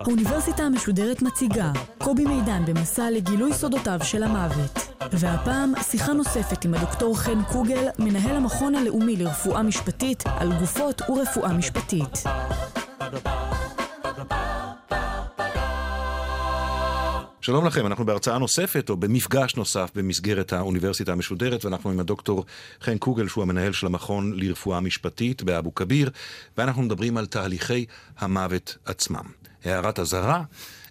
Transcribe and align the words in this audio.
האוניברסיטה 0.00 0.62
המשודרת 0.62 1.22
מציגה 1.22 1.72
קובי 1.98 2.24
מידן 2.24 2.64
במסע 2.66 3.10
לגילוי 3.10 3.52
סודותיו 3.52 3.98
של 4.02 4.22
המוות. 4.22 4.92
והפעם 5.12 5.72
שיחה 5.82 6.12
נוספת 6.12 6.64
עם 6.64 6.74
הדוקטור 6.74 7.18
חן 7.18 7.42
קוגל, 7.42 7.88
מנהל 7.98 8.36
המכון 8.36 8.74
הלאומי 8.74 9.16
לרפואה 9.16 9.62
משפטית, 9.62 10.24
על 10.26 10.52
גופות 10.58 11.02
ורפואה 11.10 11.52
משפטית. 11.52 12.22
שלום 17.42 17.66
לכם, 17.66 17.86
אנחנו 17.86 18.06
בהרצאה 18.06 18.38
נוספת 18.38 18.90
או 18.90 18.96
במפגש 18.96 19.56
נוסף 19.56 19.90
במסגרת 19.94 20.52
האוניברסיטה 20.52 21.12
המשודרת 21.12 21.64
ואנחנו 21.64 21.90
עם 21.90 22.00
הדוקטור 22.00 22.44
חן 22.80 22.98
קוגל 22.98 23.28
שהוא 23.28 23.42
המנהל 23.42 23.72
של 23.72 23.86
המכון 23.86 24.32
לרפואה 24.36 24.80
משפטית 24.80 25.42
באבו 25.42 25.74
כביר 25.74 26.10
ואנחנו 26.58 26.82
מדברים 26.82 27.16
על 27.16 27.26
תהליכי 27.26 27.86
המוות 28.18 28.76
עצמם. 28.84 29.24
הערת 29.64 29.98
אזהרה, 29.98 30.42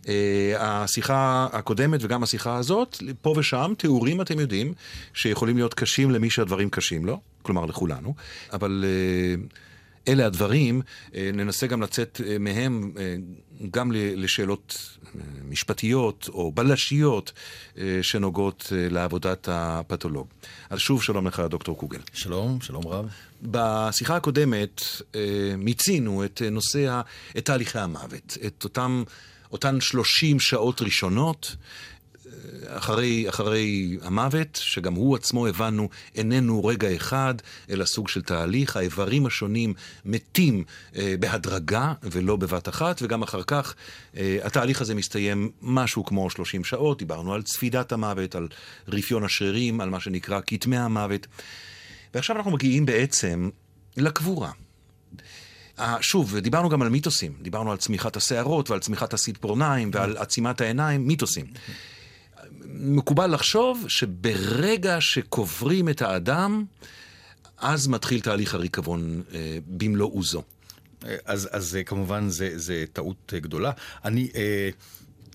אה, 0.08 0.54
השיחה 0.60 1.48
הקודמת 1.52 2.00
וגם 2.04 2.24
השיחה 2.24 2.56
הזאת, 2.56 2.98
פה 3.22 3.34
ושם, 3.38 3.74
תיאורים 3.78 4.22
אתם 4.22 4.40
יודעים 4.40 4.74
שיכולים 5.14 5.56
להיות 5.56 5.74
קשים 5.74 6.12
למי 6.12 6.30
שהדברים 6.30 6.70
קשים 6.70 7.06
לו, 7.06 7.20
כלומר 7.42 7.66
לכולנו, 7.66 8.14
אבל... 8.54 8.86
אה, 8.88 9.44
אלה 10.08 10.26
הדברים, 10.26 10.82
אה, 11.16 11.30
ננסה 11.34 11.68
גם 11.68 11.82
לצאת 11.82 12.22
אה, 12.28 12.38
מהם 12.40 12.92
אה, 12.98 13.16
גם 13.72 13.92
לשאלות 13.94 14.98
משפטיות 15.50 16.30
או 16.34 16.52
בלשיות 16.52 17.32
שנוגעות 18.02 18.68
לעבודת 18.76 19.48
הפתולוג. 19.52 20.28
אז 20.70 20.80
שוב 20.80 21.04
שלום 21.04 21.28
לך, 21.28 21.40
דוקטור 21.40 21.78
קוגל. 21.78 22.00
שלום, 22.14 22.62
שלום 22.62 22.88
רב. 22.88 23.06
בשיחה 23.42 24.16
הקודמת 24.16 24.82
מיצינו 25.58 26.26
את 26.26 26.42
נושא, 26.52 27.02
את 27.38 27.46
תהליכי 27.46 27.80
המוות, 27.80 28.38
את 28.48 28.64
אותם, 28.64 29.04
אותן 29.52 29.82
30 29.82 30.40
שעות 30.40 30.82
ראשונות 30.82 31.56
אחרי, 32.68 33.30
אחרי 33.30 33.98
המוות, 34.02 34.60
שגם 34.62 34.94
הוא 34.94 35.16
עצמו 35.16 35.48
הבנו 35.48 35.90
איננו 36.16 36.66
רגע 36.66 36.96
אחד, 36.96 37.34
אלא 37.70 37.86
סוג 37.86 38.08
של 38.08 38.22
תהליך. 38.22 38.78
האיברים 38.78 39.26
השונים 39.26 39.74
מתים 40.06 40.64
אה, 40.96 41.16
בהדרגה 41.20 41.94
ולא 42.04 42.36
בבת 42.36 42.70
אחת, 42.70 43.02
וגם 43.02 43.24
אחר 43.24 43.44
כך 43.48 43.76
אה, 44.18 44.38
התהליך 44.44 44.82
הזה 44.82 44.96
מסתיים 44.96 45.52
משהו 45.62 46.06
כמו 46.06 46.30
30 46.30 46.64
שעות. 46.64 46.98
דיברנו 46.98 47.34
על 47.34 47.42
צפידת 47.42 47.92
המוות, 47.92 48.36
על 48.36 48.48
רפיון 48.88 49.24
השרירים, 49.24 49.82
על 49.82 49.90
מה 49.90 50.00
שנקרא 50.00 50.40
כתמי 50.48 50.78
המוות. 50.78 51.28
ועכשיו 52.14 52.36
אנחנו 52.38 52.52
מגיעים 52.52 52.86
בעצם 52.86 53.50
לקבורה. 53.98 54.52
שוב, 56.02 56.38
דיברנו 56.38 56.70
גם 56.70 56.82
על 56.82 56.90
מיתוסים, 56.90 57.34
דיברנו 57.42 57.72
על 57.72 57.78
צמיחת 57.78 58.16
השערות 58.16 58.70
ועל 58.70 58.80
צמיחת 58.80 59.14
הציפורניים 59.14 59.92
ועל 59.94 60.18
עצימת 60.18 60.62
העיניים, 60.62 61.08
מיתוסים. 61.08 61.46
מקובל 62.74 63.34
לחשוב 63.34 63.86
שברגע 63.88 65.02
שקוברים 65.02 65.90
את 65.90 66.02
האדם, 66.02 66.66
אז 67.58 67.88
מתחיל 67.88 68.20
תהליך 68.20 68.54
הריקבון 68.54 69.24
אה, 69.34 69.58
במלוא 69.68 70.10
עוזו. 70.14 70.44
אז, 71.26 71.50
אז 71.52 71.76
אה, 71.76 71.84
כמובן 71.84 72.30
זה, 72.30 72.50
זה 72.56 72.86
טעות 72.94 73.34
אה, 73.34 73.40
גדולה. 73.40 73.72
אני... 74.06 74.30
אה... 74.36 74.70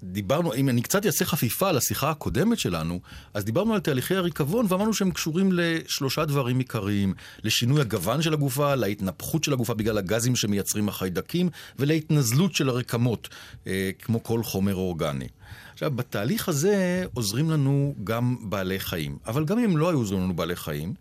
דיברנו, 0.02 0.54
אם 0.54 0.68
אני 0.68 0.82
קצת 0.82 1.06
אעשה 1.06 1.24
חפיפה 1.24 1.68
על 1.68 1.76
השיחה 1.76 2.10
הקודמת 2.10 2.58
שלנו, 2.58 3.00
אז 3.34 3.44
דיברנו 3.44 3.74
על 3.74 3.80
תהליכי 3.80 4.14
הריקבון 4.14 4.66
ואמרנו 4.68 4.94
שהם 4.94 5.10
קשורים 5.10 5.50
לשלושה 5.52 6.24
דברים 6.24 6.58
עיקריים. 6.58 7.14
לשינוי 7.44 7.80
הגוון 7.80 8.22
של 8.22 8.32
הגופה, 8.32 8.74
להתנפחות 8.74 9.44
של 9.44 9.52
הגופה 9.52 9.74
בגלל 9.74 9.98
הגזים 9.98 10.36
שמייצרים 10.36 10.88
החיידקים, 10.88 11.48
ולהתנזלות 11.78 12.54
של 12.54 12.68
הרקמות, 12.68 13.28
אה, 13.66 13.90
כמו 13.98 14.22
כל 14.22 14.42
חומר 14.42 14.74
אורגני. 14.74 15.28
עכשיו, 15.76 15.90
בתהליך 15.90 16.48
הזה 16.48 17.04
עוזרים 17.14 17.50
לנו 17.50 17.94
גם 18.04 18.36
בעלי 18.42 18.80
חיים. 18.80 19.18
אבל 19.26 19.44
גם 19.44 19.58
אם 19.58 19.76
לא 19.76 19.88
היו 19.88 19.98
עוזרים 19.98 20.22
לנו 20.22 20.36
בעלי 20.36 20.56
חיים, 20.56 20.94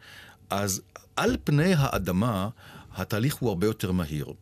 אז 0.49 0.81
על 1.15 1.37
פני 1.43 1.73
האדמה 1.77 2.49
התהליך 2.95 3.35
הוא 3.35 3.49
הרבה 3.49 3.67
יותר 3.67 3.91
מהיר. 3.91 4.33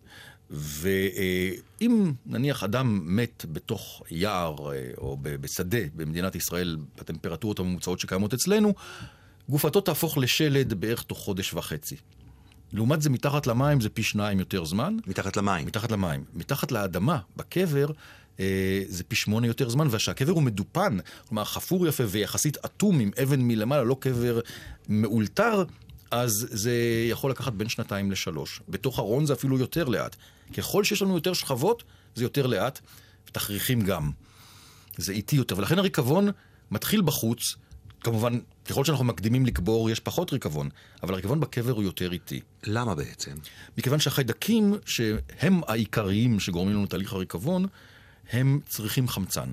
ואם 0.49 2.11
נניח 2.25 2.63
אדם 2.63 3.15
מת 3.15 3.45
בתוך 3.51 4.03
יער 4.11 4.71
אה, 4.71 4.91
או 4.97 5.17
בשדה 5.21 5.81
במדינת 5.95 6.35
ישראל, 6.35 6.77
בטמפרטורות 6.97 7.59
הממוצעות 7.59 7.99
שקיימות 7.99 8.33
אצלנו, 8.33 8.73
גופתו 9.49 9.81
תהפוך 9.81 10.17
לשלד 10.17 10.73
בערך 10.73 11.03
תוך 11.03 11.17
חודש 11.17 11.53
וחצי. 11.53 11.95
לעומת 12.71 13.01
זה, 13.01 13.09
מתחת 13.09 13.47
למים 13.47 13.81
זה 13.81 13.89
פי 13.89 14.03
שניים 14.03 14.39
יותר 14.39 14.65
זמן. 14.65 14.97
מתחת 15.07 15.37
למים. 15.37 15.65
מתחת 15.65 15.91
למים. 15.91 16.23
מתחת 16.33 16.71
לאדמה, 16.71 17.19
בקבר, 17.37 17.85
זה 18.87 19.03
פי 19.07 19.15
שמונה 19.15 19.47
יותר 19.47 19.69
זמן, 19.69 19.87
ושהקבר 19.91 20.31
הוא 20.31 20.43
מדופן, 20.43 20.97
כלומר 21.27 21.43
חפור 21.43 21.87
יפה 21.87 22.03
ויחסית 22.07 22.57
אטום 22.65 22.99
עם 22.99 23.11
אבן 23.23 23.41
מלמעלה, 23.41 23.83
לא 23.83 23.95
קבר 23.99 24.39
מאולתר, 24.89 25.63
אז 26.11 26.47
זה 26.51 26.73
יכול 27.09 27.31
לקחת 27.31 27.53
בין 27.53 27.69
שנתיים 27.69 28.11
לשלוש. 28.11 28.61
בתוך 28.69 28.99
ארון 28.99 29.25
זה 29.25 29.33
אפילו 29.33 29.57
יותר 29.57 29.83
לאט. 29.83 30.15
ככל 30.57 30.83
שיש 30.83 31.01
לנו 31.01 31.15
יותר 31.15 31.33
שכבות, 31.33 31.83
זה 32.15 32.23
יותר 32.23 32.47
לאט, 32.47 32.79
ותכריכים 33.27 33.81
גם. 33.81 34.11
זה 34.97 35.13
איטי 35.13 35.35
יותר, 35.35 35.57
ולכן 35.57 35.79
הריקבון 35.79 36.29
מתחיל 36.71 37.01
בחוץ. 37.01 37.55
כמובן, 38.01 38.39
ככל 38.65 38.85
שאנחנו 38.85 39.05
מקדימים 39.05 39.45
לקבור, 39.45 39.89
יש 39.89 39.99
פחות 39.99 40.33
ריקבון, 40.33 40.69
אבל 41.03 41.13
הריקבון 41.13 41.39
בקבר 41.39 41.71
הוא 41.71 41.83
יותר 41.83 42.11
איטי. 42.11 42.39
למה 42.63 42.95
בעצם? 42.95 43.31
מכיוון 43.77 43.99
שהחיידקים, 43.99 44.75
שהם 44.85 45.61
העיקריים 45.67 46.39
שגורמים 46.39 46.75
לנו 46.75 46.85
תהליך 46.85 47.13
הריקבון, 47.13 47.65
הם 48.31 48.59
צריכים 48.69 49.07
חמצן. 49.07 49.49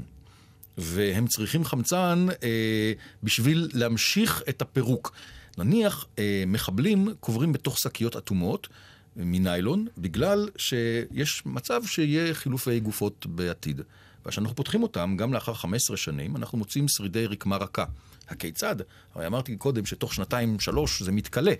והם 0.78 1.26
צריכים 1.26 1.64
חמצן 1.64 2.26
אה, 2.42 2.92
בשביל 3.22 3.68
להמשיך 3.72 4.42
את 4.48 4.62
הפירוק. 4.62 5.12
נניח 5.58 6.06
אה, 6.18 6.44
מחבלים 6.46 7.08
קוברים 7.20 7.52
בתוך 7.52 7.78
שקיות 7.78 8.16
אטומות 8.16 8.68
מניילון, 9.16 9.86
בגלל 9.98 10.48
שיש 10.56 11.42
מצב 11.46 11.82
שיהיה 11.86 12.34
חילופי 12.34 12.80
גופות 12.80 13.26
בעתיד. 13.26 13.80
וכשאנחנו 14.26 14.56
פותחים 14.56 14.82
אותם, 14.82 15.16
גם 15.18 15.32
לאחר 15.32 15.54
15 15.54 15.96
שנים, 15.96 16.36
אנחנו 16.36 16.58
מוצאים 16.58 16.88
שרידי 16.88 17.26
רקמה 17.26 17.56
רכה. 17.56 17.84
הכיצד? 18.28 18.76
הרי 19.14 19.26
אמרתי 19.26 19.56
קודם 19.56 19.86
שתוך 19.86 20.14
שנתיים-שלוש 20.14 21.02
זה 21.02 21.12
מתכלה. 21.12 21.52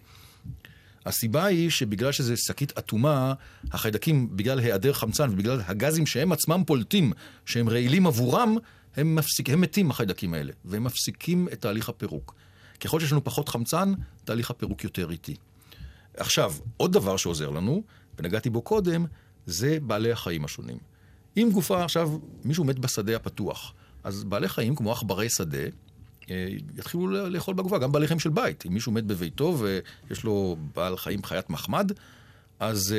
הסיבה 1.07 1.45
היא 1.45 1.71
שבגלל 1.71 2.13
שזו 2.13 2.37
שקית 2.37 2.79
אטומה, 2.79 3.35
החיידקים, 3.73 4.37
בגלל 4.37 4.59
היעדר 4.59 4.93
חמצן 4.93 5.31
ובגלל 5.31 5.61
הגזים 5.67 6.07
שהם 6.07 6.33
עצמם 6.33 6.63
פולטים, 6.67 7.13
שהם 7.47 7.69
רעילים 7.69 8.07
עבורם, 8.07 8.57
הם, 8.97 9.15
מפסיק, 9.15 9.51
הם 9.51 9.61
מתים, 9.61 9.91
החיידקים 9.91 10.35
האלה, 10.35 10.53
והם 10.65 10.85
מפסיקים 10.85 11.49
את 11.53 11.61
תהליך 11.61 11.89
הפירוק. 11.89 12.35
ככל 12.81 13.01
שיש 13.01 13.13
לנו 13.13 13.25
פחות 13.25 13.49
חמצן, 13.49 13.93
תהליך 14.25 14.51
הפירוק 14.51 14.85
יותר 14.85 15.11
איטי. 15.11 15.37
עכשיו, 16.17 16.55
עוד 16.77 16.93
דבר 16.93 17.17
שעוזר 17.17 17.51
לנו, 17.51 17.83
ונגעתי 18.19 18.51
בו 18.51 18.63
קודם, 18.63 19.07
זה 19.47 19.79
בעלי 19.83 20.13
החיים 20.13 20.45
השונים. 20.45 20.79
אם 21.37 21.49
גופה 21.53 21.85
עכשיו, 21.85 22.19
מישהו 22.45 22.65
מת 22.65 22.79
בשדה 22.79 23.17
הפתוח, 23.17 23.75
אז 24.05 24.25
בעלי 24.25 24.49
חיים, 24.49 24.75
כמו 24.75 24.93
עכברי 24.93 25.29
שדה, 25.29 25.59
יתחילו 26.79 27.07
לאכול 27.07 27.55
בגופה, 27.55 27.79
גם 27.79 27.93
בעלי 27.93 28.07
של 28.19 28.31
בית. 28.31 28.67
אם 28.67 28.75
מישהו 28.75 28.93
מת 28.93 29.05
בביתו 29.05 29.59
ויש 29.59 30.25
לו 30.25 30.57
בעל 30.75 30.97
חיים 30.97 31.25
חיית 31.25 31.51
מחמד, 31.51 31.93
אז 32.61 32.95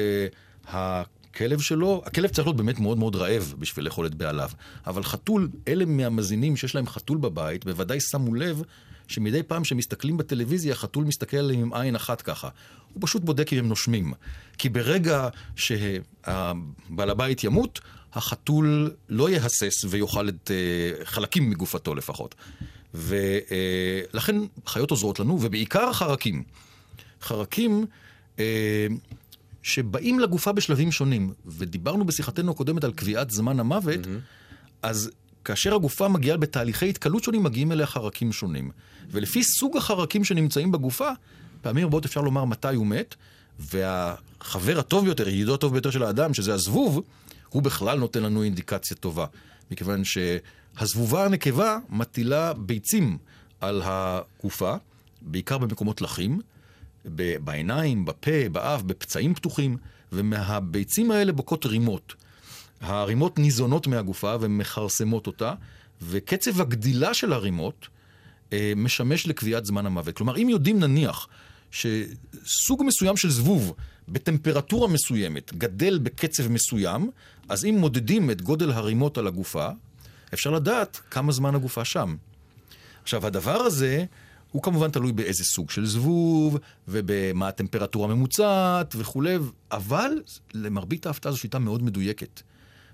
uh, 0.67 0.67
הכלב 0.67 1.59
שלו, 1.59 2.01
הכלב 2.05 2.29
צריך 2.29 2.47
להיות 2.47 2.57
באמת 2.57 2.79
מאוד 2.79 2.97
מאוד 2.97 3.15
רעב 3.15 3.53
בשביל 3.59 3.85
לאכול 3.85 4.05
את 4.05 4.15
בעליו. 4.15 4.49
אבל 4.87 5.03
חתול, 5.03 5.49
אלה 5.67 5.85
מהמזינים 5.85 6.57
שיש 6.57 6.75
להם 6.75 6.87
חתול 6.87 7.17
בבית, 7.17 7.65
בוודאי 7.65 7.99
שמו 7.99 8.35
לב 8.35 8.61
שמדי 9.07 9.43
פעם 9.43 9.63
שמסתכלים 9.63 10.17
בטלוויזיה, 10.17 10.73
החתול 10.73 11.03
מסתכל 11.03 11.37
עליהם 11.37 11.59
עם 11.59 11.73
עין 11.73 11.95
אחת 11.95 12.21
ככה. 12.21 12.49
הוא 12.93 13.01
פשוט 13.01 13.23
בודק 13.23 13.53
אם 13.53 13.59
הם 13.59 13.67
נושמים. 13.67 14.13
כי 14.57 14.69
ברגע 14.69 15.29
שבעל 15.55 17.09
הבית 17.09 17.43
ימות, 17.43 17.79
החתול 18.13 18.95
לא 19.09 19.29
יהסס 19.29 19.83
ויאכל 19.89 20.29
את 20.29 20.51
uh, 20.51 21.05
חלקים 21.05 21.49
מגופתו 21.49 21.95
לפחות. 21.95 22.35
ולכן 22.93 24.35
חיות 24.65 24.91
עוזרות 24.91 25.19
לנו, 25.19 25.37
ובעיקר 25.41 25.93
חרקים. 25.93 26.43
חרקים 27.21 27.85
uh, 28.35 28.39
שבאים 29.63 30.19
לגופה 30.19 30.51
בשלבים 30.51 30.91
שונים, 30.91 31.33
ודיברנו 31.45 32.05
בשיחתנו 32.05 32.51
הקודמת 32.51 32.83
על 32.83 32.91
קביעת 32.91 33.29
זמן 33.29 33.59
המוות, 33.59 34.05
mm-hmm. 34.05 34.81
אז 34.81 35.11
כאשר 35.45 35.75
הגופה 35.75 36.07
מגיעה 36.07 36.37
בתהליכי 36.37 36.89
התקלות 36.89 37.23
שונים, 37.23 37.43
מגיעים 37.43 37.71
אליה 37.71 37.85
חרקים 37.85 38.31
שונים. 38.31 38.71
ולפי 39.11 39.43
סוג 39.43 39.77
החרקים 39.77 40.23
שנמצאים 40.23 40.71
בגופה, 40.71 41.09
פעמים 41.61 41.85
רבות 41.85 42.05
אפשר 42.05 42.21
לומר 42.21 42.45
מתי 42.45 42.75
הוא 42.75 42.87
מת, 42.87 43.15
והחבר 43.59 44.79
הטוב 44.79 45.05
ביותר, 45.05 45.27
ידידו 45.27 45.53
הטוב 45.53 45.71
ביותר 45.73 45.91
של 45.91 46.03
האדם, 46.03 46.33
שזה 46.33 46.53
הזבוב, 46.53 47.01
הוא 47.49 47.63
בכלל 47.63 47.99
נותן 47.99 48.23
לנו 48.23 48.43
אינדיקציה 48.43 48.97
טובה. 48.97 49.25
מכיוון 49.71 50.01
שהזבובה 50.03 51.25
הנקבה 51.25 51.77
מטילה 51.89 52.53
ביצים 52.53 53.17
על 53.59 53.81
הגופה, 53.85 54.75
בעיקר 55.21 55.57
במקומות 55.57 56.01
לחים, 56.01 56.39
בעיניים, 57.43 58.05
בפה, 58.05 58.49
באף, 58.51 58.81
בפצעים 58.81 59.33
פתוחים, 59.33 59.77
ומהביצים 60.11 61.11
האלה 61.11 61.31
בוקעות 61.31 61.65
רימות. 61.65 62.13
הרימות 62.81 63.39
ניזונות 63.39 63.87
מהגופה 63.87 64.35
ומכרסמות 64.39 65.27
אותה, 65.27 65.53
וקצב 66.01 66.61
הגדילה 66.61 67.13
של 67.13 67.33
הרימות 67.33 67.87
אה, 68.53 68.73
משמש 68.75 69.27
לקביעת 69.27 69.65
זמן 69.65 69.85
המוות. 69.85 70.17
כלומר, 70.17 70.37
אם 70.37 70.49
יודעים 70.49 70.79
נניח 70.79 71.27
שסוג 71.71 72.83
מסוים 72.85 73.17
של 73.17 73.29
זבוב 73.29 73.73
בטמפרטורה 74.11 74.87
מסוימת 74.87 75.53
גדל 75.53 75.99
בקצב 75.99 76.47
מסוים, 76.47 77.09
אז 77.49 77.65
אם 77.65 77.77
מודדים 77.79 78.31
את 78.31 78.41
גודל 78.41 78.71
הרימות 78.71 79.17
על 79.17 79.27
הגופה, 79.27 79.69
אפשר 80.33 80.49
לדעת 80.49 81.01
כמה 81.11 81.31
זמן 81.31 81.55
הגופה 81.55 81.85
שם. 81.85 82.15
עכשיו, 83.03 83.27
הדבר 83.27 83.61
הזה 83.61 84.05
הוא 84.51 84.63
כמובן 84.63 84.91
תלוי 84.91 85.11
באיזה 85.11 85.43
סוג 85.43 85.69
של 85.69 85.85
זבוב, 85.85 86.57
ובמה 86.87 87.47
הטמפרטורה 87.47 88.11
הממוצעת 88.11 88.95
וכולי, 88.97 89.37
אבל 89.71 90.21
למרבית 90.53 91.05
ההפתעה 91.05 91.31
זו 91.31 91.37
שיטה 91.37 91.59
מאוד 91.59 91.83
מדויקת. 91.83 92.41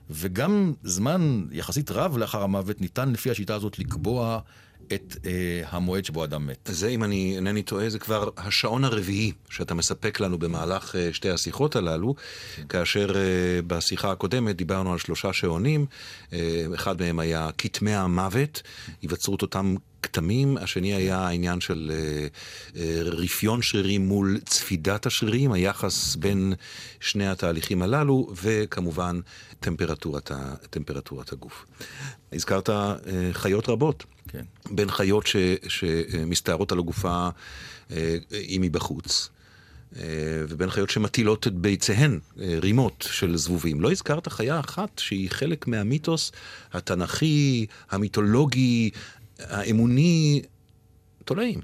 וגם 0.09 0.73
זמן 0.83 1.45
יחסית 1.51 1.91
רב 1.91 2.17
לאחר 2.17 2.43
המוות 2.43 2.81
ניתן 2.81 3.11
לפי 3.11 3.31
השיטה 3.31 3.55
הזאת 3.55 3.79
לקבוע 3.79 4.39
את 4.94 5.18
אה, 5.25 5.62
המועד 5.69 6.06
שבו 6.06 6.24
אדם 6.24 6.48
מת. 6.48 6.69
זה, 6.72 6.88
אם 6.88 7.04
אני 7.04 7.34
אינני 7.36 7.63
טועה, 7.63 7.89
זה 7.89 8.00
כבר 8.00 8.30
השעון 8.38 8.84
הרביעי 8.84 9.31
שאתה 9.50 9.74
מספק 9.74 10.19
לנו 10.19 10.38
במהלך 10.38 10.95
אה, 10.95 11.10
שתי 11.13 11.30
השיחות 11.30 11.75
הללו, 11.75 12.16
כאשר 12.69 13.16
אה, 13.16 13.62
בשיחה 13.68 14.12
הקודמת 14.12 14.56
דיברנו 14.56 14.92
על 14.92 15.00
שלושה 15.00 15.34
שעונים, 15.34 15.86
אה, 16.34 16.66
אחד 16.75 17.01
מהם 17.01 17.19
היה 17.19 17.50
כתמי 17.57 17.95
המוות, 17.95 18.62
היווצרות 19.01 19.42
אותם 19.42 19.75
כתמים, 20.03 20.57
השני 20.57 20.94
היה 20.94 21.17
העניין 21.17 21.61
של 21.61 21.91
אה, 21.94 22.27
אה, 22.81 23.01
רפיון 23.03 23.61
שרירים 23.61 24.07
מול 24.07 24.39
צפידת 24.45 25.05
השרירים, 25.05 25.51
היחס 25.51 26.15
בין 26.15 26.53
שני 26.99 27.27
התהליכים 27.27 27.81
הללו, 27.81 28.33
וכמובן 28.41 29.19
טמפרטורת, 29.59 30.31
טמפרטורת 30.69 31.31
הגוף. 31.33 31.65
הזכרת 32.33 32.69
אה, 32.69 32.95
חיות 33.31 33.69
רבות. 33.69 34.05
כן. 34.27 34.44
בין 34.71 34.91
חיות 34.91 35.27
ש, 35.27 35.35
שמסתערות 35.67 36.71
על 36.71 36.79
הגופה 36.79 37.29
אם 38.31 38.61
היא 38.61 38.71
בחוץ. 38.71 39.29
ובין 40.50 40.69
חיות 40.69 40.89
שמטילות 40.89 41.47
את 41.47 41.53
ביציהן, 41.53 42.19
רימות 42.38 43.07
של 43.11 43.38
זבובים. 43.38 43.81
לא 43.81 43.91
הזכרת 43.91 44.27
חיה 44.27 44.59
אחת 44.59 45.00
שהיא 45.00 45.29
חלק 45.29 45.67
מהמיתוס 45.67 46.31
התנ"כי, 46.73 47.65
המיתולוגי, 47.91 48.89
האמוני, 49.39 50.42
תולעים. 51.25 51.62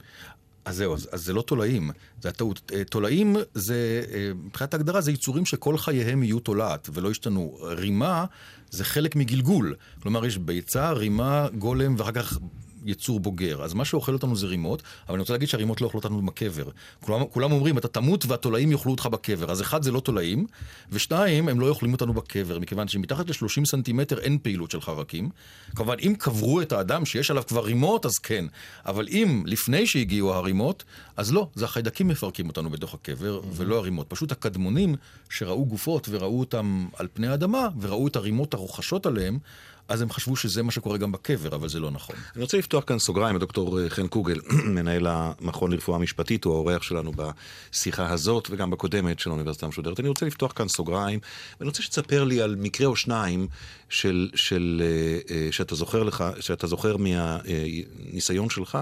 אז 0.66 0.76
זהו, 0.76 0.94
אז, 0.94 1.10
אז 1.12 1.26
זה 1.26 1.34
לא 1.34 1.42
תולעים, 1.42 1.92
זה 2.22 2.30
הטעות. 2.30 2.72
אה, 2.76 2.84
תולעים 2.84 3.36
זה, 3.54 4.04
אה, 4.14 4.32
מבחינת 4.36 4.74
ההגדרה, 4.74 5.02
זה 5.02 5.12
יצורים 5.12 5.46
שכל 5.46 5.78
חייהם 5.78 6.24
יהיו 6.24 6.40
תולעת 6.40 6.90
ולא 6.94 7.12
ישתנו. 7.12 7.58
רימה 7.62 8.26
זה 8.70 8.86
חלק 8.86 9.16
מגלגול. 9.16 9.76
כלומר, 10.02 10.26
יש 10.26 10.38
ביצה, 10.38 10.92
רימה, 10.92 11.48
גולם, 11.58 11.96
ואחר 11.98 12.12
כך 12.12 12.38
יצור 12.86 13.20
בוגר. 13.20 13.64
אז 13.64 13.74
מה 13.74 13.86
שאוכל 13.86 14.14
אותנו 14.14 14.36
זה 14.36 14.48
רימות, 14.48 14.84
אבל 15.08 15.14
אני 15.14 15.20
רוצה 15.20 15.34
להגיד 15.34 15.50
שהרימות 15.50 15.82
לא 15.82 15.86
אוכלות 15.86 16.06
אותנו 16.06 16.22
בקבר. 16.26 16.70
כולם, 17.02 17.26
כולם 17.26 17.52
אומרים, 17.52 17.78
אתה 17.78 17.88
תמות 17.88 18.26
והתולעים 18.26 18.72
יאכלו 18.72 18.92
אותך 18.92 19.06
בקבר. 19.06 19.52
אז 19.52 19.62
אחד, 19.62 19.84
זה 19.84 19.92
לא 19.92 20.00
תולעים, 20.00 20.46
ושתיים, 20.92 21.50
הם 21.50 21.60
לא 21.60 21.70
אוכלים 21.70 21.94
אותנו 21.94 22.14
בקבר, 22.14 22.60
מכיוון 22.60 22.88
שמתחת 22.88 23.30
ל-30 23.30 23.66
סנטימטר 23.66 24.20
אין 24.20 24.38
פעילות 24.42 24.72
של 24.72 24.82
חרקים. 24.82 25.30
כמובן, 25.76 25.96
אם 26.00 26.14
קברו 26.18 26.62
את 26.62 26.72
האדם 26.72 27.06
שיש 27.06 27.32
עליו 27.32 27.44
כבר 27.48 27.64
רימות, 27.64 28.06
אז 28.06 28.18
כן. 28.18 28.46
אבל 28.86 29.08
אם 29.08 29.44
לפני 29.46 29.88
שהגיעו 29.88 30.34
הרימות, 30.34 30.84
אז 31.18 31.34
לא, 31.34 31.48
זה 31.56 31.66
החיידקים 31.66 32.08
מפרקים 32.08 32.48
אותנו 32.48 32.70
בתוך 32.70 32.94
הקבר, 32.94 33.40
mm-hmm. 33.40 33.54
ולא 33.56 33.78
הרימות. 33.78 34.10
פשוט 34.10 34.32
הקדמונים 34.32 34.96
שראו 35.30 35.66
גופות 35.66 36.08
וראו 36.12 36.40
אותם 36.40 36.88
על 36.96 37.08
פני 37.14 37.28
האדמה, 37.28 37.68
וראו 37.82 38.08
את 38.08 38.16
הרימות 38.16 38.54
הרוחשות 38.54 39.06
עליהם, 39.06 39.40
אז 39.88 40.02
הם 40.02 40.10
חשבו 40.10 40.36
שזה 40.36 40.64
מה 40.64 40.72
שקורה 40.72 40.98
גם 40.98 41.12
בקבר, 41.12 41.56
אבל 41.56 41.70
זה 41.70 41.80
לא 41.80 41.92
נכון. 41.92 42.16
אני 42.36 42.42
רוצה 42.44 42.58
לפתוח 42.58 42.84
כאן 42.88 43.00
סוגריים, 43.00 43.36
הדוקטור 43.36 43.82
אה, 43.82 43.90
חן 43.90 44.08
קוגל, 44.08 44.40
מנהל 44.76 45.08
המכון 45.08 45.72
לרפואה 45.72 46.00
משפטית, 46.00 46.44
הוא 46.44 46.54
האורח 46.54 46.84
שלנו 46.84 47.12
בשיחה 47.16 48.10
הזאת 48.10 48.48
וגם 48.52 48.72
בקודמת 48.72 49.20
של 49.20 49.30
האוניברסיטה 49.30 49.66
המשודרת. 49.66 50.00
אני 50.00 50.08
רוצה 50.08 50.26
לפתוח 50.26 50.52
כאן 50.56 50.68
סוגריים, 50.68 51.20
ואני 51.60 51.68
רוצה 51.68 51.84
שתספר 51.84 52.24
לי 52.24 52.42
על 52.42 52.56
מקרה 52.56 52.88
או 52.88 52.96
שניים 52.96 53.48
של, 53.90 54.30
של, 54.36 54.82
אה, 54.86 55.36
אה, 55.36 55.48
שאתה 55.52 55.76
זוכר 55.76 56.04
לך, 56.04 56.24
שאתה 56.40 56.68
זוכר 56.68 56.98
מהניסיון 56.98 58.50
שלך, 58.50 58.78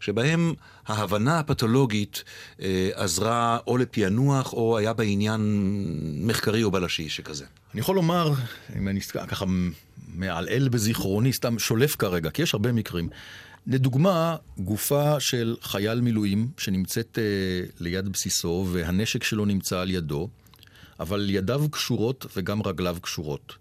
שבהם 0.00 0.54
ההבנה 0.86 1.38
הפתולוגית 1.38 2.24
עזרה 2.94 3.58
או 3.66 3.76
לפענוח, 3.76 4.52
או 4.52 4.78
היה 4.78 4.92
בה 4.92 5.04
עניין 5.04 5.40
מחקרי 6.26 6.62
או 6.62 6.70
בלשי 6.70 7.08
שכזה. 7.08 7.44
אני 7.78 7.82
יכול 7.82 7.96
לומר, 7.96 8.32
אם 8.76 8.88
אני 8.88 9.00
ככה 9.00 9.44
מעלעל 10.14 10.68
בזיכרוני, 10.68 11.32
סתם 11.32 11.58
שולף 11.58 11.96
כרגע, 11.96 12.30
כי 12.30 12.42
יש 12.42 12.54
הרבה 12.54 12.72
מקרים. 12.72 13.08
לדוגמה, 13.66 14.36
גופה 14.58 15.20
של 15.20 15.56
חייל 15.62 16.00
מילואים 16.00 16.48
שנמצאת 16.58 17.18
אה, 17.18 17.66
ליד 17.80 18.08
בסיסו 18.08 18.66
והנשק 18.72 19.24
שלו 19.24 19.44
נמצא 19.44 19.80
על 19.80 19.90
ידו, 19.90 20.28
אבל 21.00 21.30
ידיו 21.30 21.68
קשורות 21.70 22.26
וגם 22.36 22.62
רגליו 22.62 22.96
קשורות. 23.02 23.54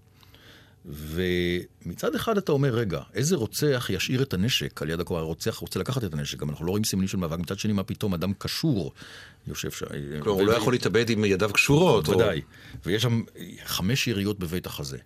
ומצד 0.88 2.16
אחד 2.16 2.38
אתה 2.38 2.51
אומר, 2.51 2.74
רגע, 2.74 3.01
איזה 3.13 3.36
רוצח 3.36 3.89
ישאיר 3.94 4.22
את 4.22 4.34
הנשק 4.34 4.81
על 4.81 4.89
יד 4.89 5.00
הקורה? 5.00 5.22
הרוצח 5.22 5.56
רוצה 5.56 5.80
לקחת 5.80 6.04
את 6.04 6.13
הנשק, 6.13 6.39
גם 6.39 6.50
אנחנו 6.50 6.66
לא 6.66 6.72
רואים 6.72 6.84
סימנים 6.84 7.07
של 7.07 7.18
מאבק. 7.18 7.39
מצד 7.39 7.60
שני, 7.60 7.74
מה 7.74 7.84
פתאום 7.84 8.13
אדם 8.13 8.34
קשור 8.38 8.92
יושב 9.48 9.72
שם. 9.72 9.86
כלומר, 10.19 10.42
הוא 10.42 10.48
לא 10.48 10.54
יכול 10.54 10.74
להתאבד 10.74 11.10
עם 11.10 11.25
ידיו 11.25 11.50
קשורות. 11.54 12.10
ודאי. 12.10 12.42
ויש 12.86 13.04
שם 13.04 13.22
חמש 13.66 14.07
יריות 14.07 14.39
בבית 14.39 14.66
החזה. 14.66 14.98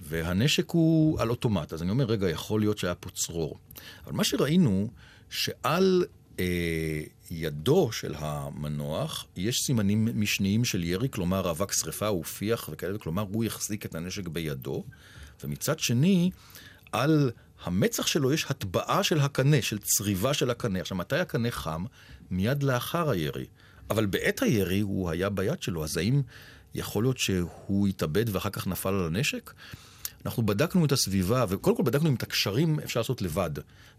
והנשק 0.00 0.70
הוא 0.70 1.20
על 1.20 1.30
אוטומט. 1.30 1.72
אז 1.72 1.82
אני 1.82 1.90
אומר, 1.90 2.04
רגע, 2.04 2.30
יכול 2.30 2.60
להיות 2.60 2.78
שהיה 2.78 2.94
פה 2.94 3.10
צרור. 3.10 3.58
אבל 4.06 4.12
מה 4.12 4.24
שראינו, 4.24 4.88
שעל 5.30 6.04
אה, 6.04 6.06
ידו 7.30 7.92
של 7.92 8.14
המנוח 8.18 9.26
יש 9.36 9.56
סימנים 9.66 10.08
משניים 10.14 10.64
של 10.64 10.84
ירי, 10.84 11.08
כלומר 11.10 11.50
אבק 11.50 11.72
שרפה, 11.72 12.06
הוא 12.06 12.24
פיח 12.24 12.68
וכאלה, 12.72 12.98
כלומר 12.98 13.24
הוא 13.32 13.44
יחזיק 13.44 13.86
את 13.86 13.94
הנשק 13.94 14.28
בידו. 14.28 14.84
ומצד 15.44 15.78
שני, 15.78 16.30
על 16.92 17.30
המצח 17.64 18.06
שלו 18.06 18.32
יש 18.32 18.46
הטבעה 18.48 19.02
של 19.02 19.20
הקנה, 19.20 19.62
של 19.62 19.78
צריבה 19.78 20.34
של 20.34 20.50
הקנה. 20.50 20.80
עכשיו, 20.80 20.96
מתי 20.96 21.16
הקנה 21.16 21.50
חם? 21.50 21.84
מיד 22.30 22.62
לאחר 22.62 23.10
הירי. 23.10 23.46
אבל 23.90 24.06
בעת 24.06 24.42
הירי 24.42 24.80
הוא 24.80 25.10
היה 25.10 25.30
ביד 25.30 25.62
שלו, 25.62 25.84
אז 25.84 25.96
האם 25.96 26.22
יכול 26.74 27.04
להיות 27.04 27.18
שהוא 27.18 27.88
התאבד 27.88 28.24
ואחר 28.34 28.50
כך 28.50 28.66
נפל 28.66 28.88
על 28.88 29.06
הנשק? 29.06 29.52
אנחנו 30.26 30.46
בדקנו 30.46 30.84
את 30.84 30.92
הסביבה, 30.92 31.44
וקודם 31.48 31.76
כל 31.76 31.82
בדקנו 31.82 32.08
אם 32.08 32.14
את 32.14 32.22
הקשרים 32.22 32.80
אפשר 32.80 33.00
לעשות 33.00 33.22
לבד. 33.22 33.50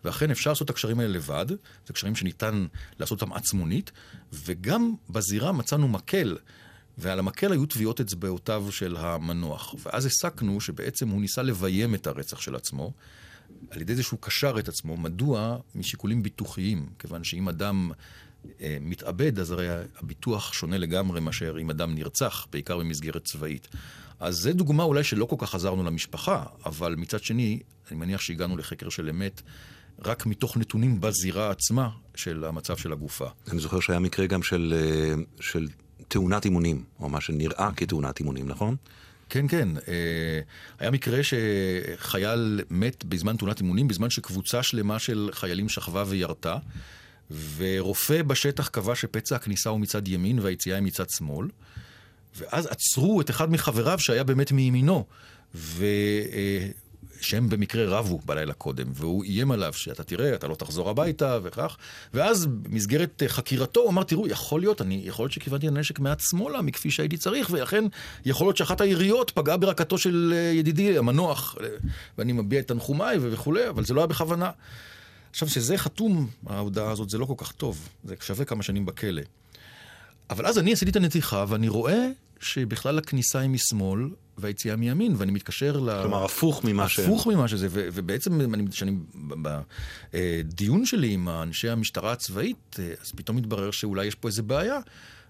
ואכן 0.03 0.31
אפשר 0.31 0.49
לעשות 0.51 0.65
את 0.65 0.69
הקשרים 0.69 0.99
האלה 0.99 1.13
לבד, 1.13 1.45
זה 1.87 1.93
קשרים 1.93 2.15
שניתן 2.15 2.65
לעשות 2.99 3.21
אותם 3.21 3.33
עצמונית, 3.33 3.91
וגם 4.33 4.93
בזירה 5.09 5.51
מצאנו 5.51 5.87
מקל. 5.87 6.37
ועל 6.97 7.19
המקל 7.19 7.51
היו 7.51 7.65
טביעות 7.65 8.01
אצבעותיו 8.01 8.71
של 8.71 8.97
המנוח. 8.97 9.75
ואז 9.85 10.05
הסקנו 10.05 10.61
שבעצם 10.61 11.09
הוא 11.09 11.21
ניסה 11.21 11.41
לביים 11.41 11.95
את 11.95 12.07
הרצח 12.07 12.41
של 12.41 12.55
עצמו, 12.55 12.93
על 13.69 13.81
ידי 13.81 13.95
זה 13.95 14.03
שהוא 14.03 14.19
קשר 14.21 14.55
את 14.59 14.67
עצמו. 14.67 14.97
מדוע? 14.97 15.57
משיקולים 15.75 16.23
ביטוחיים. 16.23 16.89
כיוון 16.99 17.23
שאם 17.23 17.49
אדם 17.49 17.91
אה, 18.61 18.77
מתאבד, 18.81 19.39
אז 19.39 19.51
הרי 19.51 19.67
הביטוח 19.97 20.53
שונה 20.53 20.77
לגמרי 20.77 21.19
מאשר 21.19 21.55
אם 21.61 21.69
אדם 21.69 21.95
נרצח, 21.95 22.47
בעיקר 22.51 22.77
במסגרת 22.77 23.25
צבאית. 23.25 23.67
אז 24.19 24.35
זו 24.35 24.53
דוגמה 24.53 24.83
אולי 24.83 25.03
שלא 25.03 25.25
כל 25.25 25.35
כך 25.39 25.55
עזרנו 25.55 25.83
למשפחה, 25.83 26.43
אבל 26.65 26.95
מצד 26.97 27.23
שני, 27.23 27.59
אני 27.91 27.99
מניח 27.99 28.21
שהגענו 28.21 28.57
לחקר 28.57 28.89
של 28.89 29.09
אמת 29.09 29.41
רק 30.05 30.25
מתוך 30.25 30.57
נתונים 30.57 31.01
בזירה 31.01 31.51
עצמה 31.51 31.89
של 32.15 32.45
המצב 32.45 32.77
של 32.77 32.91
הגופה. 32.91 33.27
אני 33.51 33.59
זוכר 33.59 33.79
שהיה 33.79 33.99
מקרה 33.99 34.25
גם 34.27 34.43
של, 34.43 34.73
אה, 34.77 35.13
של 35.39 35.67
תאונת 36.07 36.45
אימונים, 36.45 36.83
או 36.99 37.09
מה 37.09 37.21
שנראה 37.21 37.69
כתאונת 37.75 38.19
אימונים, 38.19 38.47
נכון? 38.47 38.75
כן, 39.29 39.47
כן. 39.47 39.69
אה, 39.87 40.39
היה 40.79 40.91
מקרה 40.91 41.19
שחייל 41.23 42.61
מת 42.69 43.05
בזמן 43.05 43.37
תאונת 43.37 43.59
אימונים, 43.59 43.87
בזמן 43.87 44.09
שקבוצה 44.09 44.63
שלמה 44.63 44.99
של 44.99 45.29
חיילים 45.33 45.69
שכבה 45.69 46.03
וירתה, 46.07 46.57
ורופא 47.57 48.21
בשטח 48.21 48.67
קבע 48.67 48.95
שפצע 48.95 49.35
הכניסה 49.35 49.69
הוא 49.69 49.79
מצד 49.79 50.07
ימין 50.07 50.39
והיציאה 50.39 50.75
היא 50.75 50.83
מצד 50.83 51.09
שמאל. 51.09 51.47
ואז 52.37 52.65
עצרו 52.65 53.21
את 53.21 53.29
אחד 53.29 53.51
מחבריו 53.51 53.99
שהיה 53.99 54.23
באמת 54.23 54.51
מימינו, 54.51 55.05
ו... 55.55 55.85
אה, 56.31 56.67
שהם 57.23 57.49
במקרה 57.49 57.85
רבו 57.85 58.19
בלילה 58.25 58.53
קודם, 58.53 58.87
והוא 58.93 59.23
איים 59.23 59.51
עליו 59.51 59.73
שאתה 59.73 60.03
תראה, 60.03 60.35
אתה 60.35 60.47
לא 60.47 60.55
תחזור 60.55 60.89
הביתה 60.89 61.39
וכך, 61.43 61.77
ואז 62.13 62.45
במסגרת 62.45 63.23
חקירתו 63.27 63.79
הוא 63.79 63.89
אמר, 63.89 64.03
תראו, 64.03 64.27
יכול 64.27 64.61
להיות, 64.61 64.81
אני, 64.81 65.01
יכול 65.05 65.23
להיות 65.23 65.31
שכיוונתי 65.31 65.67
לנשק 65.67 65.99
מעט 65.99 66.19
שמאלה 66.19 66.61
מכפי 66.61 66.91
שהייתי 66.91 67.17
צריך, 67.17 67.49
ולכן 67.51 67.83
יכול 68.25 68.47
להיות 68.47 68.57
שאחת 68.57 68.81
היריות 68.81 69.31
פגעה 69.31 69.57
ברקתו 69.57 69.97
של 69.97 70.33
אה, 70.35 70.51
ידידי 70.51 70.97
המנוח, 70.97 71.55
אה, 71.61 71.67
ואני 72.17 72.33
מביע 72.33 72.59
את 72.59 72.67
תנחומיי 72.67 73.17
וכולי, 73.21 73.69
אבל 73.69 73.85
זה 73.85 73.93
לא 73.93 74.01
היה 74.01 74.07
בכוונה. 74.07 74.51
עכשיו, 75.31 75.49
שזה 75.49 75.77
חתום, 75.77 76.29
ההודעה 76.47 76.91
הזאת, 76.91 77.09
זה 77.09 77.17
לא 77.17 77.25
כל 77.25 77.33
כך 77.37 77.51
טוב. 77.51 77.89
זה 78.03 78.15
שווה 78.21 78.45
כמה 78.45 78.63
שנים 78.63 78.85
בכלא. 78.85 79.21
אבל 80.29 80.45
אז 80.45 80.59
אני 80.59 80.73
עשיתי 80.73 80.91
את 80.91 80.95
הנתיחה, 80.95 81.45
ואני 81.47 81.67
רואה 81.67 82.07
שבכלל 82.39 82.97
הכניסה 82.97 83.39
היא 83.39 83.49
משמאל 83.49 84.09
והיציאה 84.37 84.75
מימין, 84.75 85.15
ואני 85.17 85.31
מתקשר 85.31 85.79
ל... 85.79 86.01
כלומר, 86.01 86.25
הפוך 86.25 86.63
ממה 86.63 86.89
ש... 86.89 86.99
הפוך 86.99 87.27
ממה 87.27 87.47
שזה, 87.47 87.67
ו- 87.69 87.87
ובעצם, 87.93 88.41
אני, 88.53 88.67
כשאני 88.71 88.91
בדיון 90.13 90.85
שלי 90.85 91.11
עם 91.11 91.29
אנשי 91.29 91.69
המשטרה 91.69 92.11
הצבאית, 92.11 92.75
אה, 92.79 92.93
אז 93.01 93.11
פתאום 93.11 93.37
מתברר 93.37 93.71
שאולי 93.71 94.05
יש 94.05 94.15
פה 94.15 94.27
איזה 94.27 94.43
בעיה. 94.43 94.79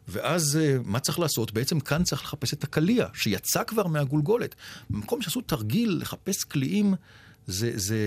ואז 0.07 0.59
אה, 0.61 0.77
מה 0.85 0.99
צריך 0.99 1.19
לעשות? 1.19 1.53
בעצם 1.53 1.79
כאן 1.79 2.03
צריך 2.03 2.23
לחפש 2.23 2.53
את 2.53 2.63
הקליע, 2.63 3.07
שיצא 3.13 3.63
כבר 3.63 3.87
מהגולגולת. 3.87 4.55
במקום 4.89 5.21
שעשו 5.21 5.41
תרגיל 5.41 5.97
לחפש 6.01 6.43
קליעים 6.43 6.95
זה, 7.47 7.71
זה 7.75 7.97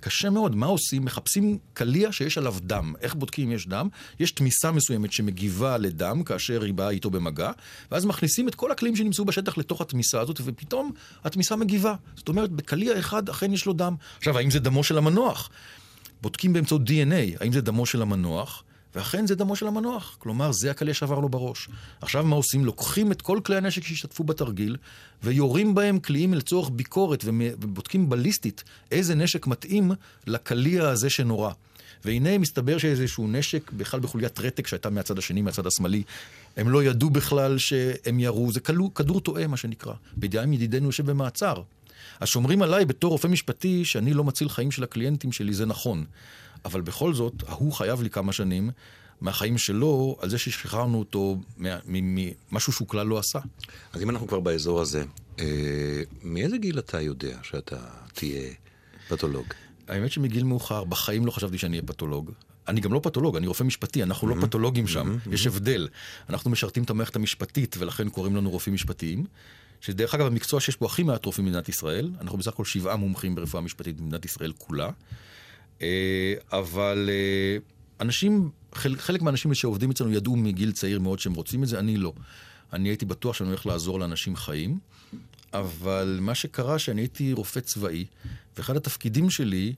קשה 0.00 0.30
מאוד. 0.30 0.56
מה 0.56 0.66
עושים? 0.66 1.04
מחפשים 1.04 1.58
קליע 1.74 2.12
שיש 2.12 2.38
עליו 2.38 2.54
דם. 2.60 2.94
איך 3.00 3.14
בודקים 3.14 3.48
אם 3.48 3.52
יש 3.52 3.66
דם? 3.66 3.88
יש 4.20 4.30
תמיסה 4.30 4.72
מסוימת 4.72 5.12
שמגיבה 5.12 5.78
לדם 5.78 6.24
כאשר 6.24 6.62
היא 6.62 6.74
באה 6.74 6.90
איתו 6.90 7.10
במגע, 7.10 7.50
ואז 7.90 8.04
מכניסים 8.04 8.48
את 8.48 8.54
כל 8.54 8.72
הקליעים 8.72 8.96
שנמצאו 8.96 9.24
בשטח 9.24 9.58
לתוך 9.58 9.80
התמיסה 9.80 10.20
הזאת, 10.20 10.40
ופתאום 10.44 10.92
התמיסה 11.24 11.56
מגיבה. 11.56 11.94
זאת 12.16 12.28
אומרת, 12.28 12.50
בקליע 12.50 12.98
אחד 12.98 13.28
אכן 13.28 13.52
יש 13.52 13.66
לו 13.66 13.72
דם. 13.72 13.94
עכשיו, 14.18 14.38
האם 14.38 14.50
זה 14.50 14.58
דמו 14.58 14.84
של 14.84 14.98
המנוח? 14.98 15.50
בודקים 16.22 16.52
באמצעות 16.52 16.82
DNA, 16.82 17.40
האם 17.40 17.52
זה 17.52 17.60
דמו 17.60 17.86
של 17.86 18.02
המנוח? 18.02 18.64
ואכן 18.96 19.26
זה 19.26 19.34
דמו 19.34 19.56
של 19.56 19.66
המנוח. 19.66 20.16
כלומר, 20.18 20.52
זה 20.52 20.70
הקליע 20.70 20.94
שעבר 20.94 21.18
לו 21.18 21.28
בראש. 21.28 21.68
עכשיו 22.00 22.24
מה 22.24 22.36
עושים? 22.36 22.64
לוקחים 22.64 23.12
את 23.12 23.22
כל 23.22 23.40
כלי 23.44 23.56
הנשק 23.56 23.84
שהשתתפו 23.84 24.24
בתרגיל, 24.24 24.76
ויורים 25.22 25.74
בהם 25.74 25.98
קליעים 25.98 26.34
לצורך 26.34 26.70
ביקורת, 26.72 27.24
ובודקים 27.26 28.08
בליסטית 28.08 28.64
איזה 28.92 29.14
נשק 29.14 29.46
מתאים 29.46 29.90
לקליע 30.26 30.88
הזה 30.88 31.10
שנורה. 31.10 31.52
והנה 32.04 32.38
מסתבר 32.38 32.78
שאיזשהו 32.78 33.28
נשק, 33.28 33.70
בכלל 33.72 34.00
בחוליית 34.00 34.40
רתק 34.40 34.66
שהייתה 34.66 34.90
מהצד 34.90 35.18
השני, 35.18 35.42
מהצד 35.42 35.66
השמאלי, 35.66 36.02
הם 36.56 36.68
לא 36.68 36.84
ידעו 36.84 37.10
בכלל 37.10 37.58
שהם 37.58 38.20
ירו, 38.20 38.52
זה 38.52 38.60
כדור, 38.60 38.94
כדור 38.94 39.20
טועה 39.20 39.46
מה 39.46 39.56
שנקרא. 39.56 39.92
בידיהם 40.16 40.52
ידידנו 40.52 40.86
יושב 40.86 41.10
במעצר. 41.10 41.62
אז 42.20 42.28
שומרים 42.28 42.62
עליי 42.62 42.84
בתור 42.84 43.10
רופא 43.10 43.28
משפטי 43.28 43.84
שאני 43.84 44.14
לא 44.14 44.24
מציל 44.24 44.48
חיים 44.48 44.70
של 44.70 44.82
הקליינטים 44.82 45.32
שלי, 45.32 45.54
זה 45.54 45.66
נכון. 45.66 46.04
אבל 46.64 46.80
בכל 46.80 47.14
זאת, 47.14 47.34
ההוא 47.48 47.72
חייב 47.72 48.02
לי 48.02 48.10
כמה 48.10 48.32
שנים 48.32 48.70
מהחיים 49.20 49.58
שלו, 49.58 50.16
על 50.20 50.28
זה 50.28 50.38
ששחררנו 50.38 50.98
אותו 50.98 51.36
ממשהו 51.58 52.72
שהוא 52.72 52.88
כלל 52.88 53.06
לא 53.06 53.18
עשה. 53.18 53.38
אז 53.92 54.02
אם 54.02 54.10
אנחנו 54.10 54.26
כבר 54.26 54.40
באזור 54.40 54.80
הזה, 54.80 55.04
אה, 55.38 56.02
מאיזה 56.22 56.58
גיל 56.58 56.78
אתה 56.78 57.00
יודע 57.00 57.38
שאתה 57.42 57.76
תהיה 58.14 58.52
פתולוג? 59.08 59.46
האמת 59.88 60.12
שמגיל 60.12 60.44
מאוחר, 60.44 60.84
בחיים 60.84 61.26
לא 61.26 61.30
חשבתי 61.30 61.58
שאני 61.58 61.76
אהיה 61.76 61.86
פתולוג. 61.86 62.30
אני 62.68 62.80
גם 62.80 62.92
לא 62.92 63.00
פתולוג, 63.02 63.36
אני 63.36 63.46
רופא 63.46 63.64
משפטי, 63.64 64.02
אנחנו 64.02 64.32
mm-hmm. 64.32 64.36
לא 64.36 64.46
פתולוגים 64.46 64.86
שם, 64.86 65.16
mm-hmm. 65.16 65.34
יש 65.34 65.46
הבדל. 65.46 65.88
אנחנו 66.28 66.50
משרתים 66.50 66.82
את 66.82 66.90
המערכת 66.90 67.16
המשפטית, 67.16 67.76
ולכן 67.78 68.08
קוראים 68.08 68.36
לנו 68.36 68.50
רופאים 68.50 68.74
משפטיים. 68.74 69.24
שדרך 69.80 70.14
אגב, 70.14 70.26
המקצוע 70.26 70.60
שיש 70.60 70.78
בו 70.78 70.86
הכי 70.86 71.02
מעט 71.02 71.24
רופאים 71.24 71.46
במדינת 71.46 71.68
ישראל, 71.68 72.10
אנחנו 72.20 72.38
בסך 72.38 72.48
הכל 72.52 72.64
שבעה 72.64 72.96
מומחים 72.96 73.34
ברפואה 73.34 73.62
משפטית 73.62 73.96
במדינת 73.96 74.24
ישראל 74.24 74.52
כולה. 74.58 74.90
אה, 75.82 76.34
אבל 76.52 77.10
אה, 77.12 77.56
אנשים, 78.00 78.50
חלק 78.74 79.22
מהאנשים 79.22 79.54
שעובדים 79.54 79.90
אצלנו 79.90 80.12
ידעו 80.12 80.36
מגיל 80.36 80.72
צעיר 80.72 81.00
מאוד 81.00 81.18
שהם 81.18 81.34
רוצים 81.34 81.62
את 81.62 81.68
זה, 81.68 81.78
אני 81.78 81.96
לא. 81.96 82.12
אני 82.72 82.88
הייתי 82.88 83.04
בטוח 83.04 83.36
שאני 83.36 83.48
הולך 83.48 83.66
לעזור 83.66 84.00
לאנשים 84.00 84.36
חיים, 84.36 84.78
אבל 85.52 86.18
מה 86.20 86.34
שקרה 86.34 86.78
שאני 86.78 87.00
הייתי 87.00 87.32
רופא 87.32 87.60
צבאי, 87.60 88.04
ואחד 88.56 88.76
התפקידים 88.76 89.30
שלי 89.30 89.74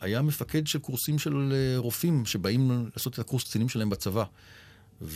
היה 0.00 0.22
מפקד 0.22 0.66
של 0.66 0.78
קורסים 0.78 1.18
של 1.18 1.52
אה, 1.52 1.78
רופאים 1.78 2.26
שבאים 2.26 2.88
לעשות 2.96 3.14
את 3.14 3.18
הקורס 3.18 3.44
קצינים 3.44 3.68
שלהם 3.68 3.90
בצבא. 3.90 4.24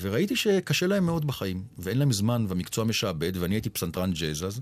וראיתי 0.01 0.37
שקשה 0.37 0.87
להם 0.87 1.07
מאוד 1.07 1.27
בחיים, 1.27 1.65
ואין 1.79 1.99
להם 1.99 2.13
זמן, 2.13 2.45
והמקצוע 2.49 2.85
משעבד, 2.85 3.33
ואני 3.37 3.55
הייתי 3.55 3.71
פסנתרן 3.71 4.13
ג'אז 4.13 4.45
אז, 4.45 4.61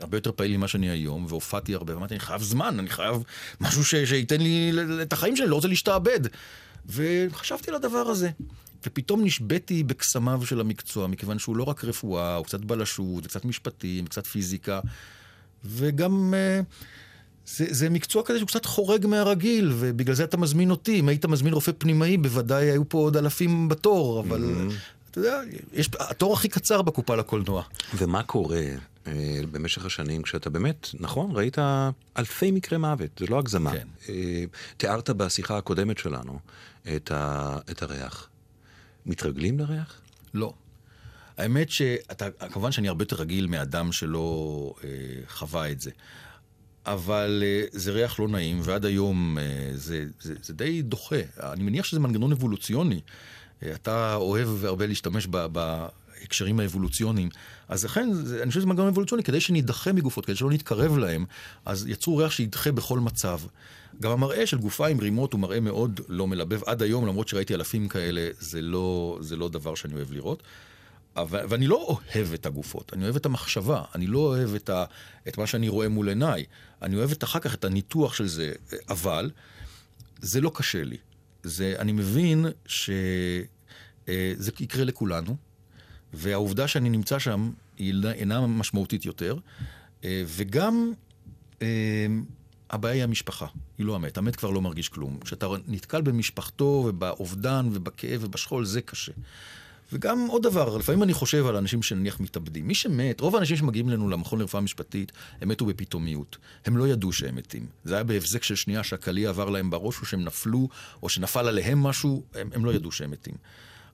הרבה 0.00 0.16
יותר 0.16 0.32
פעיל 0.32 0.56
ממה 0.56 0.68
שאני 0.68 0.90
היום, 0.90 1.26
והופעתי 1.28 1.74
הרבה, 1.74 1.94
ואמרתי, 1.94 2.14
אני 2.14 2.20
חייב 2.20 2.42
זמן, 2.42 2.78
אני 2.78 2.90
חייב 2.90 3.22
משהו 3.60 3.84
ש, 3.84 3.94
שייתן 3.94 4.40
לי 4.40 4.72
את 5.02 5.12
החיים 5.12 5.36
שלי, 5.36 5.46
לא 5.46 5.54
רוצה 5.54 5.68
להשתעבד. 5.68 6.20
וחשבתי 6.86 7.70
על 7.70 7.76
הדבר 7.76 7.98
הזה. 7.98 8.30
ופתאום 8.86 9.24
נשבתי 9.24 9.82
בקסמיו 9.82 10.46
של 10.46 10.60
המקצוע, 10.60 11.06
מכיוון 11.06 11.38
שהוא 11.38 11.56
לא 11.56 11.64
רק 11.64 11.84
רפואה, 11.84 12.36
הוא 12.36 12.44
קצת 12.44 12.60
בלשות, 12.60 13.24
וקצת 13.24 13.44
משפטים, 13.44 14.04
וקצת 14.04 14.26
פיזיקה, 14.26 14.80
וגם... 15.64 16.34
אה, 16.36 16.60
זה, 17.56 17.66
זה 17.70 17.90
מקצוע 17.90 18.22
כזה 18.22 18.38
שהוא 18.38 18.48
קצת 18.48 18.64
חורג 18.64 19.06
מהרגיל, 19.06 19.72
ובגלל 19.74 20.14
זה 20.14 20.24
אתה 20.24 20.36
מזמין 20.36 20.70
אותי. 20.70 21.00
אם 21.00 21.08
היית 21.08 21.26
מזמין 21.26 21.52
רופא 21.52 21.72
פנימאי, 21.78 22.16
בוודאי 22.16 22.70
היו 22.70 22.88
פה 22.88 22.98
עוד 22.98 23.16
אלפים 23.16 23.68
בתור, 23.68 24.20
אבל 24.20 24.44
mm-hmm. 24.44 24.72
אתה 25.10 25.18
יודע, 25.18 25.40
יש, 25.72 25.88
התור 25.98 26.34
הכי 26.34 26.48
קצר 26.48 26.82
בקופה 26.82 27.16
לקולנוע. 27.16 27.62
ומה 27.94 28.22
קורה 28.22 28.62
במשך 29.50 29.84
השנים, 29.84 30.22
כשאתה 30.22 30.50
באמת, 30.50 30.88
נכון, 31.00 31.30
ראית 31.34 31.58
אלפי 32.18 32.50
מקרי 32.50 32.78
מוות, 32.78 33.10
זה 33.18 33.26
לא 33.26 33.38
הגזמה. 33.38 33.72
כן. 33.72 33.88
אה, 34.08 34.44
תיארת 34.76 35.10
בשיחה 35.10 35.58
הקודמת 35.58 35.98
שלנו 35.98 36.38
את, 36.96 37.10
ה, 37.10 37.56
את 37.70 37.82
הריח. 37.82 38.28
מתרגלים 39.06 39.58
לריח? 39.58 40.00
לא. 40.34 40.52
האמת 41.36 41.70
שאתה, 41.70 42.30
כמובן 42.30 42.72
שאני 42.72 42.88
הרבה 42.88 43.02
יותר 43.02 43.16
רגיל 43.16 43.46
מאדם 43.46 43.92
שלא 43.92 44.74
אה, 44.84 44.88
חווה 45.28 45.70
את 45.70 45.80
זה. 45.80 45.90
אבל 46.86 47.42
אה, 47.46 47.62
זה 47.72 47.92
ריח 47.92 48.20
לא 48.20 48.28
נעים, 48.28 48.60
ועד 48.62 48.84
היום 48.84 49.38
אה, 49.38 49.70
זה, 49.74 50.04
זה, 50.20 50.34
זה 50.42 50.54
די 50.54 50.82
דוחה. 50.82 51.20
אני 51.42 51.64
מניח 51.64 51.84
שזה 51.84 52.00
מנגנון 52.00 52.32
אבולוציוני. 52.32 53.00
אה, 53.62 53.72
אתה 53.74 54.14
אוהב 54.14 54.64
הרבה 54.64 54.86
להשתמש 54.86 55.26
ב, 55.26 55.46
ב, 55.52 55.86
ההקשרים 56.20 56.60
האבולוציוניים. 56.60 57.28
אז 57.68 57.84
לכן, 57.84 58.08
אני 58.42 58.48
חושב 58.48 58.60
שזה 58.60 58.66
מנגנון 58.66 58.88
אבולוציוני, 58.88 59.22
כדי 59.22 59.40
שנידחה 59.40 59.92
מגופות, 59.92 60.26
כדי 60.26 60.36
שלא 60.36 60.50
נתקרב 60.50 60.98
להם, 60.98 61.24
אז 61.64 61.86
יצרו 61.86 62.16
ריח 62.16 62.32
שידחה 62.32 62.72
בכל 62.72 63.00
מצב. 63.00 63.40
גם 64.00 64.10
המראה 64.10 64.46
של 64.46 64.58
גופה 64.58 64.88
עם 64.88 64.98
רימות 64.98 65.32
הוא 65.32 65.40
מראה 65.40 65.60
מאוד 65.60 66.00
לא 66.08 66.26
מלבב. 66.26 66.60
עד 66.66 66.82
היום, 66.82 67.06
למרות 67.06 67.28
שראיתי 67.28 67.54
אלפים 67.54 67.88
כאלה, 67.88 68.28
זה 68.38 68.62
לא, 68.62 69.18
זה 69.20 69.36
לא 69.36 69.48
דבר 69.48 69.74
שאני 69.74 69.94
אוהב 69.94 70.12
לראות. 70.12 70.42
אבל, 71.16 71.44
ואני 71.48 71.66
לא 71.66 71.76
אוהב 71.76 72.32
את 72.32 72.46
הגופות, 72.46 72.92
אני 72.92 73.04
אוהב 73.04 73.16
את 73.16 73.26
המחשבה, 73.26 73.82
אני 73.94 74.06
לא 74.06 74.18
אוהב 74.18 74.54
את, 74.54 74.68
ה, 74.68 74.84
את 75.28 75.38
מה 75.38 75.46
שאני 75.46 75.68
רואה 75.68 75.88
מול 75.88 76.08
עיניי, 76.08 76.44
אני 76.82 76.96
אוהב 76.96 77.10
את, 77.10 77.24
אחר 77.24 77.38
כך 77.38 77.54
את 77.54 77.64
הניתוח 77.64 78.14
של 78.14 78.26
זה, 78.26 78.52
אבל 78.88 79.30
זה 80.20 80.40
לא 80.40 80.50
קשה 80.54 80.84
לי. 80.84 80.96
זה, 81.42 81.74
אני 81.78 81.92
מבין 81.92 82.46
שזה 82.66 83.44
אה, 84.08 84.32
יקרה 84.60 84.84
לכולנו, 84.84 85.36
והעובדה 86.12 86.68
שאני 86.68 86.90
נמצא 86.90 87.18
שם 87.18 87.50
היא 87.76 87.94
אינה 88.12 88.46
משמעותית 88.46 89.04
יותר, 89.04 89.36
אה, 90.04 90.22
וגם 90.26 90.92
אה, 91.62 92.06
הבעיה 92.70 92.94
היא 92.94 93.02
המשפחה, 93.02 93.46
היא 93.78 93.86
לא 93.86 93.94
המת. 93.94 94.18
המת 94.18 94.36
כבר 94.36 94.50
לא 94.50 94.60
מרגיש 94.60 94.88
כלום. 94.88 95.18
כשאתה 95.24 95.46
נתקל 95.68 96.00
במשפחתו 96.00 96.84
ובאובדן 96.88 97.68
ובכאב 97.72 98.24
ובשכול, 98.24 98.64
זה 98.64 98.80
קשה. 98.80 99.12
וגם 99.92 100.26
עוד 100.26 100.42
דבר, 100.42 100.76
לפעמים 100.76 101.02
אני 101.02 101.12
חושב 101.12 101.46
על 101.46 101.56
אנשים 101.56 101.82
שנניח 101.82 102.20
מתאבדים. 102.20 102.68
מי 102.68 102.74
שמת, 102.74 103.20
רוב 103.20 103.36
האנשים 103.36 103.56
שמגיעים 103.56 103.88
אלינו 103.88 104.08
למכון 104.08 104.38
לרפואה 104.38 104.62
משפטית, 104.62 105.12
הם 105.40 105.48
מתו 105.48 105.66
בפתאומיות. 105.66 106.36
הם 106.66 106.76
לא 106.76 106.88
ידעו 106.88 107.12
שהם 107.12 107.36
מתים. 107.36 107.66
זה 107.84 107.94
היה 107.94 108.04
בהבזק 108.04 108.42
של 108.42 108.54
שנייה 108.54 108.84
שהקליע 108.84 109.28
עבר 109.28 109.50
להם 109.50 109.70
בראש, 109.70 110.00
או 110.00 110.06
שהם 110.06 110.24
נפלו, 110.24 110.68
או 111.02 111.08
שנפל 111.08 111.48
עליהם 111.48 111.82
משהו, 111.82 112.22
הם, 112.34 112.50
הם 112.52 112.64
לא 112.64 112.74
ידעו 112.74 112.92
שהם 112.92 113.10
מתים. 113.10 113.34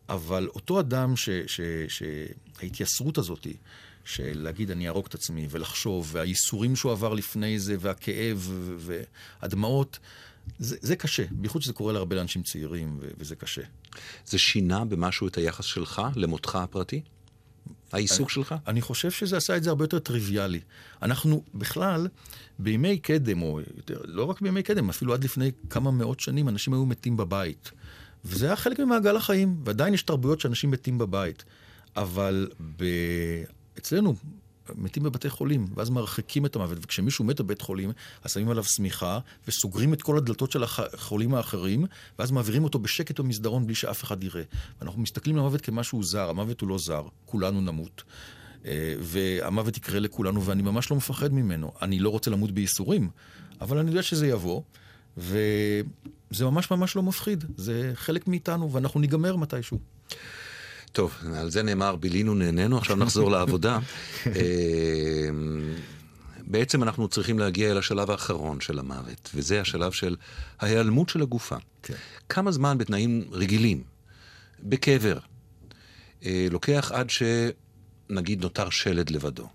אבל 0.09 0.49
אותו 0.55 0.81
אדם 0.81 1.15
שההתייסרות 1.89 3.19
הזאת, 3.19 3.47
של 4.05 4.43
להגיד 4.43 4.71
אני 4.71 4.87
אהרוג 4.87 5.07
את 5.07 5.15
עצמי, 5.15 5.47
ולחשוב, 5.51 6.11
והייסורים 6.13 6.77
שהוא 6.77 6.93
עבר 6.93 7.15
לפני 7.15 7.59
זה, 7.59 7.77
והכאב, 7.81 8.51
והדמעות, 8.79 9.99
זה, 10.59 10.77
זה 10.81 10.97
קשה, 10.97 11.25
בייחוד 11.31 11.63
שזה 11.63 11.73
קורה 11.73 11.93
להרבה 11.93 12.21
אנשים 12.21 12.43
צעירים, 12.43 12.99
ו- 13.01 13.09
וזה 13.19 13.37
קשה. 13.37 13.63
זה 14.27 14.39
שינה 14.39 14.85
במשהו 14.85 15.29
את 15.29 15.37
היחס 15.37 15.65
שלך 15.65 16.03
למותך 16.17 16.57
הפרטי? 16.57 17.01
העיסוק 17.93 18.29
אני, 18.29 18.35
שלך? 18.35 18.55
אני 18.67 18.81
חושב 18.81 19.11
שזה 19.11 19.37
עשה 19.37 19.57
את 19.57 19.63
זה 19.63 19.71
הרבה 19.71 19.85
יותר 19.85 19.99
טריוויאלי. 19.99 20.61
אנחנו 21.03 21.43
בכלל, 21.55 22.09
בימי 22.59 22.99
קדם, 22.99 23.43
או 23.43 23.61
יותר, 23.77 24.01
לא 24.05 24.25
רק 24.25 24.41
בימי 24.41 24.63
קדם, 24.63 24.89
אפילו 24.89 25.15
עד 25.15 25.25
לפני 25.25 25.51
כמה 25.71 25.91
מאות 25.91 26.21
שנים, 26.21 26.49
אנשים 26.49 26.73
היו 26.73 26.87
מתים 26.87 27.17
בבית. 27.17 27.71
וזה 28.25 28.47
היה 28.47 28.57
חלק 28.57 28.81
ממעגל 28.81 29.17
החיים, 29.17 29.57
ועדיין 29.65 29.95
יש 29.95 30.03
תרבויות 30.03 30.41
שאנשים 30.41 30.71
מתים 30.71 30.99
בבית. 30.99 31.45
אבל 31.97 32.49
ב... 32.77 32.85
אצלנו, 33.79 34.15
מתים 34.75 35.03
בבתי 35.03 35.31
חולים, 35.31 35.67
ואז 35.75 35.91
מרחיקים 35.91 36.47
את 36.47 36.57
המוות, 36.57 36.79
וכשמישהו 36.83 37.25
מת 37.25 37.41
בבית 37.41 37.61
חולים, 37.61 37.93
אז 38.23 38.33
שמים 38.33 38.51
עליו 38.51 38.65
שמיכה, 38.65 39.19
וסוגרים 39.49 39.95
את 39.95 40.03
כל 40.03 40.19
הדלתות 40.19 40.53
של 40.53 40.63
החולים 40.65 41.35
האחרים, 41.35 41.87
ואז 42.19 42.31
מעבירים 42.31 42.65
אותו 42.65 42.79
בשקט 42.79 43.21
במסדרון 43.21 43.67
בלי 43.67 43.75
שאף 43.75 44.05
אחד 44.05 44.25
יראה. 44.25 44.43
ואנחנו 44.81 45.03
מסתכלים 45.03 45.37
על 45.37 45.41
המוות 45.41 45.61
כמשהו 45.61 46.03
זר, 46.03 46.31
המוות 46.31 46.61
הוא 46.61 46.69
לא 46.69 46.79
זר, 46.79 47.03
כולנו 47.25 47.61
נמות. 47.61 48.03
אה, 48.67 48.95
והמוות 49.01 49.77
יקרה 49.77 50.01
לכולנו, 50.01 50.45
ואני 50.45 50.63
ממש 50.63 50.91
לא 50.91 50.97
מפחד 50.97 51.33
ממנו. 51.33 51.73
אני 51.83 51.99
לא 51.99 52.09
רוצה 52.09 52.31
למות 52.31 52.51
בייסורים, 52.51 53.11
אבל 53.61 53.79
אני 53.79 53.91
יודע 53.91 54.03
שזה 54.03 54.27
יבוא. 54.27 54.63
וזה 56.31 56.45
ממש 56.45 56.71
ממש 56.71 56.97
לא 56.97 57.03
מפחיד, 57.03 57.45
זה 57.57 57.93
חלק 57.95 58.29
מאיתנו, 58.29 58.73
ואנחנו 58.73 59.01
ניגמר 59.01 59.37
מתישהו. 59.37 59.79
טוב, 60.93 61.15
על 61.37 61.51
זה 61.51 61.63
נאמר 61.63 61.97
בילינו 61.97 62.35
נהנינו, 62.35 62.79
עכשיו 62.79 62.97
נחזור 62.97 63.31
לעבודה. 63.31 63.79
אה, 64.27 64.33
בעצם 66.41 66.83
אנחנו 66.83 67.09
צריכים 67.09 67.39
להגיע 67.39 67.71
אל 67.71 67.79
השלב 67.79 68.11
האחרון 68.11 68.61
של 68.61 68.79
המוות, 68.79 69.31
וזה 69.35 69.61
השלב 69.61 69.93
של 69.93 70.17
ההיעלמות 70.61 71.09
של 71.09 71.23
הגופה. 71.23 71.57
כן. 71.83 71.95
כמה 72.29 72.53
זמן 72.53 72.79
בתנאים 72.79 73.25
רגילים, 73.33 73.83
בקבר, 74.63 75.19
אה, 76.25 76.47
לוקח 76.51 76.93
עד 76.95 77.11
שנגיד 77.11 78.43
נותר 78.43 78.71
שלד 78.71 79.11
לבדו? 79.11 79.49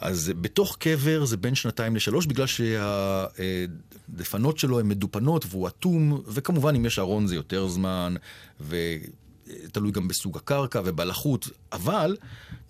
אז 0.00 0.32
בתוך 0.40 0.76
קבר 0.80 1.24
זה 1.24 1.36
בין 1.36 1.54
שנתיים 1.54 1.96
לשלוש, 1.96 2.26
בגלל 2.26 2.46
שהדפנות 4.06 4.58
שלו 4.58 4.80
הן 4.80 4.88
מדופנות 4.88 5.44
והוא 5.48 5.68
אטום, 5.68 6.22
וכמובן 6.26 6.74
אם 6.74 6.86
יש 6.86 6.98
ארון 6.98 7.26
זה 7.26 7.34
יותר 7.34 7.68
זמן, 7.68 8.14
ותלוי 8.60 9.90
גם 9.92 10.08
בסוג 10.08 10.36
הקרקע 10.36 10.80
ובלחות, 10.84 11.48
אבל 11.72 12.16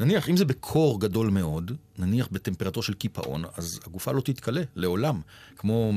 נניח 0.01 0.29
אם 0.29 0.37
זה 0.37 0.45
בקור 0.45 1.01
גדול 1.01 1.31
מאוד, 1.31 1.73
נניח 1.99 2.29
בטמפרטורה 2.33 2.87
של 2.87 2.95
קיפאון, 2.95 3.45
אז 3.57 3.81
הגופה 3.87 4.13
לא 4.13 4.21
תתכלה 4.21 4.63
לעולם, 4.77 5.21
כמו 5.57 5.93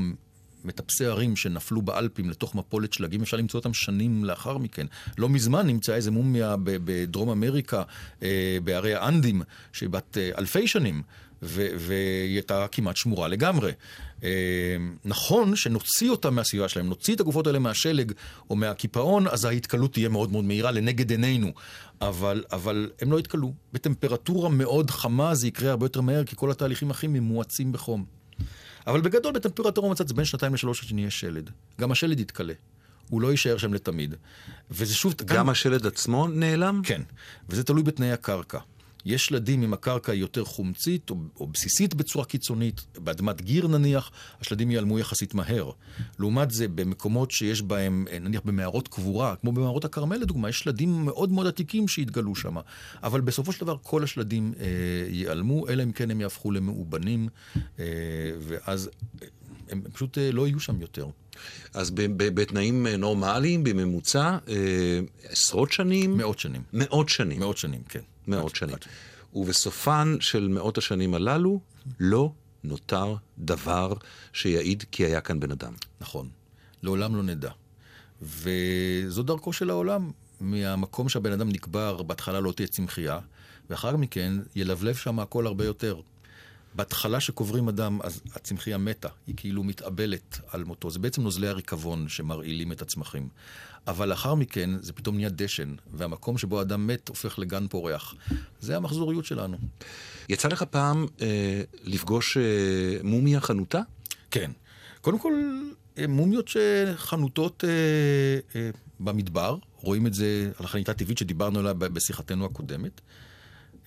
מטפסי 0.63 1.05
הרים 1.05 1.35
שנפלו 1.35 1.81
באלפים 1.81 2.29
לתוך 2.29 2.55
מפולת 2.55 2.93
שלגים, 2.93 3.21
אפשר 3.21 3.37
למצוא 3.37 3.59
אותם 3.59 3.73
שנים 3.73 4.25
לאחר 4.25 4.57
מכן. 4.57 4.87
לא 5.17 5.29
מזמן 5.29 5.67
נמצאה 5.67 5.95
איזה 5.95 6.11
מומיה 6.11 6.55
בדרום 6.63 7.29
אמריקה, 7.29 7.83
אה, 8.23 8.57
בערי 8.63 8.95
האנדים, 8.95 9.41
שהיא 9.73 9.89
בת 9.89 10.17
אה, 10.17 10.29
אלפי 10.37 10.67
שנים. 10.67 11.01
והיא 11.41 12.35
הייתה 12.35 12.65
כמעט 12.71 12.97
שמורה 12.97 13.27
לגמרי. 13.27 13.71
אה, 14.23 14.29
נכון 15.05 15.55
שנוציא 15.55 16.09
אותה 16.09 16.29
מהסביבה 16.29 16.67
שלהם, 16.67 16.87
נוציא 16.87 17.15
את 17.15 17.19
הגופות 17.19 17.47
האלה 17.47 17.59
מהשלג 17.59 18.11
או 18.49 18.55
מהקיפאון, 18.55 19.27
אז 19.27 19.45
ההתקלות 19.45 19.93
תהיה 19.93 20.09
מאוד 20.09 20.31
מאוד 20.31 20.45
מהירה 20.45 20.71
לנגד 20.71 21.11
עינינו. 21.11 21.51
אבל, 22.01 22.43
אבל 22.51 22.89
הם 23.01 23.11
לא 23.11 23.19
יתקלו. 23.19 23.53
בטמפרטורה 23.73 24.49
מאוד 24.49 24.91
חמה 24.91 25.35
זה 25.35 25.47
יקרה 25.47 25.71
הרבה 25.71 25.85
יותר 25.85 26.01
מהר, 26.01 26.23
כי 26.23 26.35
כל 26.35 26.51
התהליכים 26.51 26.91
הכימיים 26.91 27.23
מואצים 27.23 27.71
בחום. 27.71 28.18
אבל 28.89 29.01
בגדול 29.01 29.33
בטמפרטורה 29.33 29.89
מצאת 29.89 30.07
זה 30.07 30.13
בין 30.13 30.25
שנתיים 30.25 30.53
לשלוש 30.53 30.81
עד 30.81 30.87
שנהיה 30.87 31.09
שלד. 31.09 31.49
גם 31.79 31.91
השלד 31.91 32.19
יתכלה. 32.19 32.53
הוא 33.09 33.21
לא 33.21 33.31
יישאר 33.31 33.57
שם 33.57 33.73
לתמיד. 33.73 34.15
וזה 34.71 34.93
שוב... 34.95 35.13
גם 35.25 35.37
גם 35.37 35.49
השלד 35.49 35.87
עצמו 35.87 36.27
נעלם? 36.27 36.81
כן, 36.83 37.01
וזה 37.49 37.63
תלוי 37.63 37.83
בתנאי 37.83 38.11
הקרקע. 38.11 38.59
יש 39.05 39.25
שלדים 39.25 39.63
אם 39.63 39.73
הקרקע 39.73 40.11
היא 40.11 40.21
יותר 40.21 40.45
חומצית 40.45 41.09
או, 41.09 41.15
או 41.39 41.47
בסיסית 41.47 41.93
בצורה 41.93 42.25
קיצונית, 42.25 42.81
באדמת 42.97 43.41
גיר 43.41 43.67
נניח, 43.67 44.11
השלדים 44.41 44.71
ייעלמו 44.71 44.99
יחסית 44.99 45.33
מהר. 45.33 45.71
לעומת 46.19 46.51
זה, 46.51 46.67
במקומות 46.67 47.31
שיש 47.31 47.61
בהם, 47.61 48.05
נניח 48.21 48.41
במערות 48.45 48.87
קבורה, 48.87 49.35
כמו 49.35 49.51
במערות 49.51 49.85
הכרמל 49.85 50.17
לדוגמה, 50.17 50.49
יש 50.49 50.59
שלדים 50.59 51.05
מאוד 51.05 51.31
מאוד 51.31 51.47
עתיקים 51.47 51.87
שהתגלו 51.87 52.35
שם. 52.35 52.55
אבל 53.03 53.21
בסופו 53.21 53.51
של 53.51 53.61
דבר 53.61 53.75
כל 53.83 54.03
השלדים 54.03 54.53
אה, 54.59 54.65
ייעלמו, 55.09 55.67
אלא 55.67 55.83
אם 55.83 55.91
כן 55.91 56.11
הם 56.11 56.21
יהפכו 56.21 56.51
למאובנים, 56.51 57.29
אה, 57.79 57.85
ואז 58.39 58.89
אה, 59.21 59.27
הם 59.69 59.81
פשוט 59.93 60.17
אה, 60.17 60.31
לא 60.31 60.47
יהיו 60.47 60.59
שם 60.59 60.81
יותר. 60.81 61.07
אז 61.73 61.91
בתנאים 62.17 62.87
אה, 62.87 62.97
נורמליים, 62.97 63.63
בממוצע, 63.63 64.37
אה, 64.47 64.99
עשרות 65.23 65.71
שנים? 65.71 66.17
מאות 66.17 66.39
שנים. 66.39 66.61
מאות 66.73 67.09
שנים. 67.09 67.39
מאות 67.39 67.57
שנים, 67.57 67.81
כן. 67.89 67.99
מאות 68.29 68.55
שנים. 68.55 68.75
ובסופן 69.33 70.15
של 70.19 70.47
מאות 70.47 70.77
השנים 70.77 71.13
הללו 71.13 71.59
לא 71.99 72.31
נותר 72.63 73.15
דבר 73.37 73.93
שיעיד 74.33 74.83
כי 74.91 75.05
היה 75.05 75.21
כאן 75.21 75.39
בן 75.39 75.51
אדם. 75.51 75.73
נכון. 76.01 76.29
לעולם 76.83 77.15
לא 77.15 77.23
נדע. 77.23 77.51
וזו 78.21 79.23
דרכו 79.23 79.53
של 79.53 79.69
העולם. 79.69 80.11
מהמקום 80.41 81.09
שהבן 81.09 81.31
אדם 81.31 81.49
נקבר, 81.49 82.03
בהתחלה 82.03 82.39
לא 82.39 82.51
תהיה 82.51 82.67
צמחייה, 82.67 83.19
ואחר 83.69 83.97
מכן 83.97 84.33
ילבלב 84.55 84.95
שם 84.95 85.19
הכל 85.19 85.47
הרבה 85.47 85.65
יותר. 85.65 86.01
בהתחלה 86.73 87.19
שקוברים 87.19 87.67
אדם, 87.67 87.99
אז 88.03 88.21
הצמחייה 88.35 88.77
מתה, 88.77 89.09
היא 89.27 89.35
כאילו 89.37 89.63
מתאבלת 89.63 90.39
על 90.47 90.63
מותו. 90.63 90.89
זה 90.89 90.99
בעצם 90.99 91.21
נוזלי 91.21 91.47
הריקבון 91.47 92.09
שמרעילים 92.09 92.71
את 92.71 92.81
הצמחים. 92.81 93.29
אבל 93.87 94.09
לאחר 94.09 94.35
מכן 94.35 94.69
זה 94.81 94.93
פתאום 94.93 95.15
נהיה 95.15 95.29
דשן, 95.29 95.75
והמקום 95.93 96.37
שבו 96.37 96.61
אדם 96.61 96.87
מת 96.87 97.09
הופך 97.09 97.39
לגן 97.39 97.67
פורח. 97.67 98.15
זה 98.61 98.77
המחזוריות 98.77 99.25
שלנו. 99.25 99.57
יצא 100.29 100.47
לך 100.47 100.63
פעם 100.63 101.05
אה, 101.21 101.61
לפגוש 101.83 102.37
אה, 102.37 102.43
מומיה 103.03 103.39
חנותה? 103.41 103.81
כן. 104.31 104.51
קודם 105.01 105.19
כל, 105.19 105.33
אה, 105.97 106.07
מומיות 106.07 106.47
שחנותות 106.47 107.63
אה, 107.63 107.69
אה, 108.55 108.69
במדבר, 108.99 109.57
רואים 109.75 110.07
את 110.07 110.13
זה 110.13 110.51
על 110.59 110.65
החניתה 110.65 110.91
הטבעית 110.91 111.17
שדיברנו 111.17 111.59
עליה 111.59 111.73
בשיחתנו 111.73 112.45
הקודמת. 112.45 113.01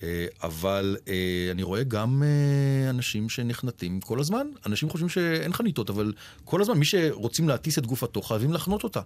אה, 0.03 0.25
אבל 0.43 0.97
אה, 1.07 1.47
אני 1.51 1.63
רואה 1.63 1.83
גם 1.83 2.23
אה, 2.23 2.89
אנשים 2.89 3.29
שנחנתים 3.29 3.99
כל 3.99 4.19
הזמן. 4.19 4.47
אנשים 4.65 4.89
חושבים 4.89 5.09
שאין 5.09 5.53
חניתות, 5.53 5.89
אבל 5.89 6.13
כל 6.45 6.61
הזמן 6.61 6.77
מי 6.77 6.85
שרוצים 6.85 7.49
להטיס 7.49 7.77
את 7.77 7.85
גופתו 7.85 8.21
חייבים 8.21 8.53
לחנות 8.53 8.83
אותה. 8.83 9.01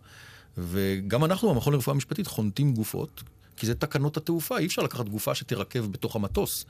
וגם 0.58 1.26
אנחנו 1.26 1.54
במכון 1.54 1.74
לרפואה 1.74 1.96
משפטית 1.96 2.28
חונטים 2.28 2.74
גופות, 2.74 3.24
כי 3.58 3.66
זה 3.66 3.76
תקנות 3.76 4.18
התעופה, 4.18 4.58
אי 4.58 4.66
אפשר 4.66 4.82
לקחת 4.82 5.10
גופה 5.10 5.36
שתרכב 5.36 5.86
בתוך 5.92 6.16
המטוס. 6.16 6.66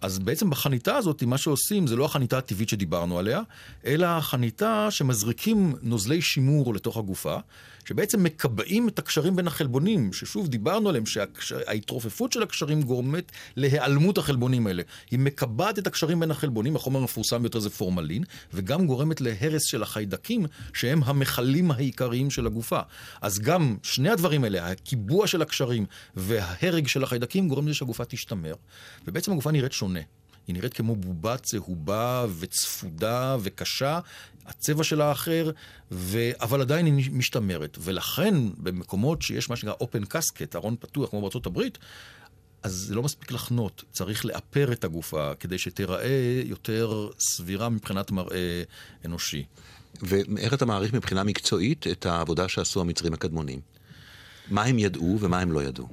אז 0.00 0.18
בעצם 0.18 0.50
בחניתה 0.50 0.96
הזאת, 0.96 1.22
מה 1.22 1.38
שעושים 1.38 1.86
זה 1.86 1.96
לא 1.96 2.04
החניתה 2.04 2.38
הטבעית 2.38 2.68
שדיברנו 2.68 3.18
עליה, 3.18 3.40
אלא 3.86 4.06
החניתה 4.06 4.86
שמזריקים 4.90 5.74
נוזלי 5.82 6.22
שימור 6.22 6.74
לתוך 6.74 6.96
הגופה, 6.96 7.36
שבעצם 7.84 8.22
מקבעים 8.22 8.88
את 8.88 8.98
הקשרים 8.98 9.36
בין 9.36 9.46
החלבונים, 9.46 10.12
ששוב 10.12 10.48
דיברנו 10.48 10.88
עליהם, 10.88 11.04
שההתרופפות 11.40 12.32
של 12.32 12.42
הקשרים 12.42 12.82
גורמת 12.82 13.32
להיעלמות 13.56 14.18
החלבונים 14.18 14.66
האלה. 14.66 14.82
היא 15.10 15.18
מקבעת 15.18 15.78
את 15.78 15.86
הקשרים 15.86 16.20
בין 16.20 16.30
החלבונים, 16.30 16.76
החומר 16.76 17.00
המפורסם 17.00 17.42
ביותר 17.42 17.58
זה 17.58 17.70
פורמלין, 17.70 18.24
וגם 18.54 18.86
גורמת 18.86 19.20
להרס 19.20 19.64
של 19.64 19.82
החיידקים, 19.82 20.46
שהם 20.74 21.00
המכלים 21.04 21.70
העיקריים 21.70 22.30
של 22.30 22.46
הגופה. 22.46 22.80
אז 23.20 23.38
גם 23.38 23.76
שני 23.82 24.10
הדברים 24.10 24.44
האלה, 24.44 24.70
הקיבוע 24.70 25.26
של 25.26 25.42
הקשרים 25.42 25.86
וההרג 26.16 26.86
של 26.86 27.02
החיידקים, 27.02 27.48
גורם 27.48 27.68
לזה 27.68 27.74
שהגופה 27.74 28.04
תשתמר. 28.04 28.54
ובעצם 29.06 29.32
הגופה 29.32 29.50
נראית 29.50 29.72
שונה. 29.72 30.00
היא 30.46 30.54
נראית 30.54 30.74
כמו 30.74 30.96
בובה 30.96 31.36
צהובה 31.36 32.26
וצפודה 32.38 33.36
וקשה, 33.42 34.00
הצבע 34.46 34.84
שלה 34.84 35.12
אחר, 35.12 35.50
ו... 35.90 36.30
אבל 36.40 36.60
עדיין 36.60 36.86
היא 36.86 37.10
משתמרת. 37.12 37.78
ולכן, 37.80 38.34
במקומות 38.58 39.22
שיש 39.22 39.50
מה 39.50 39.56
שנקרא 39.56 39.74
open 39.74 40.06
casket, 40.14 40.56
ארון 40.56 40.76
פתוח, 40.80 41.10
כמו 41.10 41.20
בארצות 41.20 41.46
הברית, 41.46 41.78
אז 42.62 42.72
זה 42.72 42.94
לא 42.94 43.02
מספיק 43.02 43.32
לחנות, 43.32 43.84
צריך 43.92 44.24
לאפר 44.24 44.72
את 44.72 44.84
הגופה 44.84 45.34
כדי 45.34 45.58
שתיראה 45.58 46.42
יותר 46.44 47.08
סבירה 47.18 47.68
מבחינת 47.68 48.10
מראה 48.10 48.62
אנושי. 49.04 49.44
ואיך 50.02 50.54
אתה 50.54 50.66
מעריך 50.66 50.94
מבחינה 50.94 51.24
מקצועית 51.24 51.86
את 51.86 52.06
העבודה 52.06 52.48
שעשו 52.48 52.80
המצרים 52.80 53.14
הקדמונים? 53.14 53.60
מה 54.50 54.64
הם 54.64 54.78
ידעו 54.78 55.18
ומה 55.20 55.40
הם 55.40 55.52
לא 55.52 55.62
ידעו? 55.64 55.88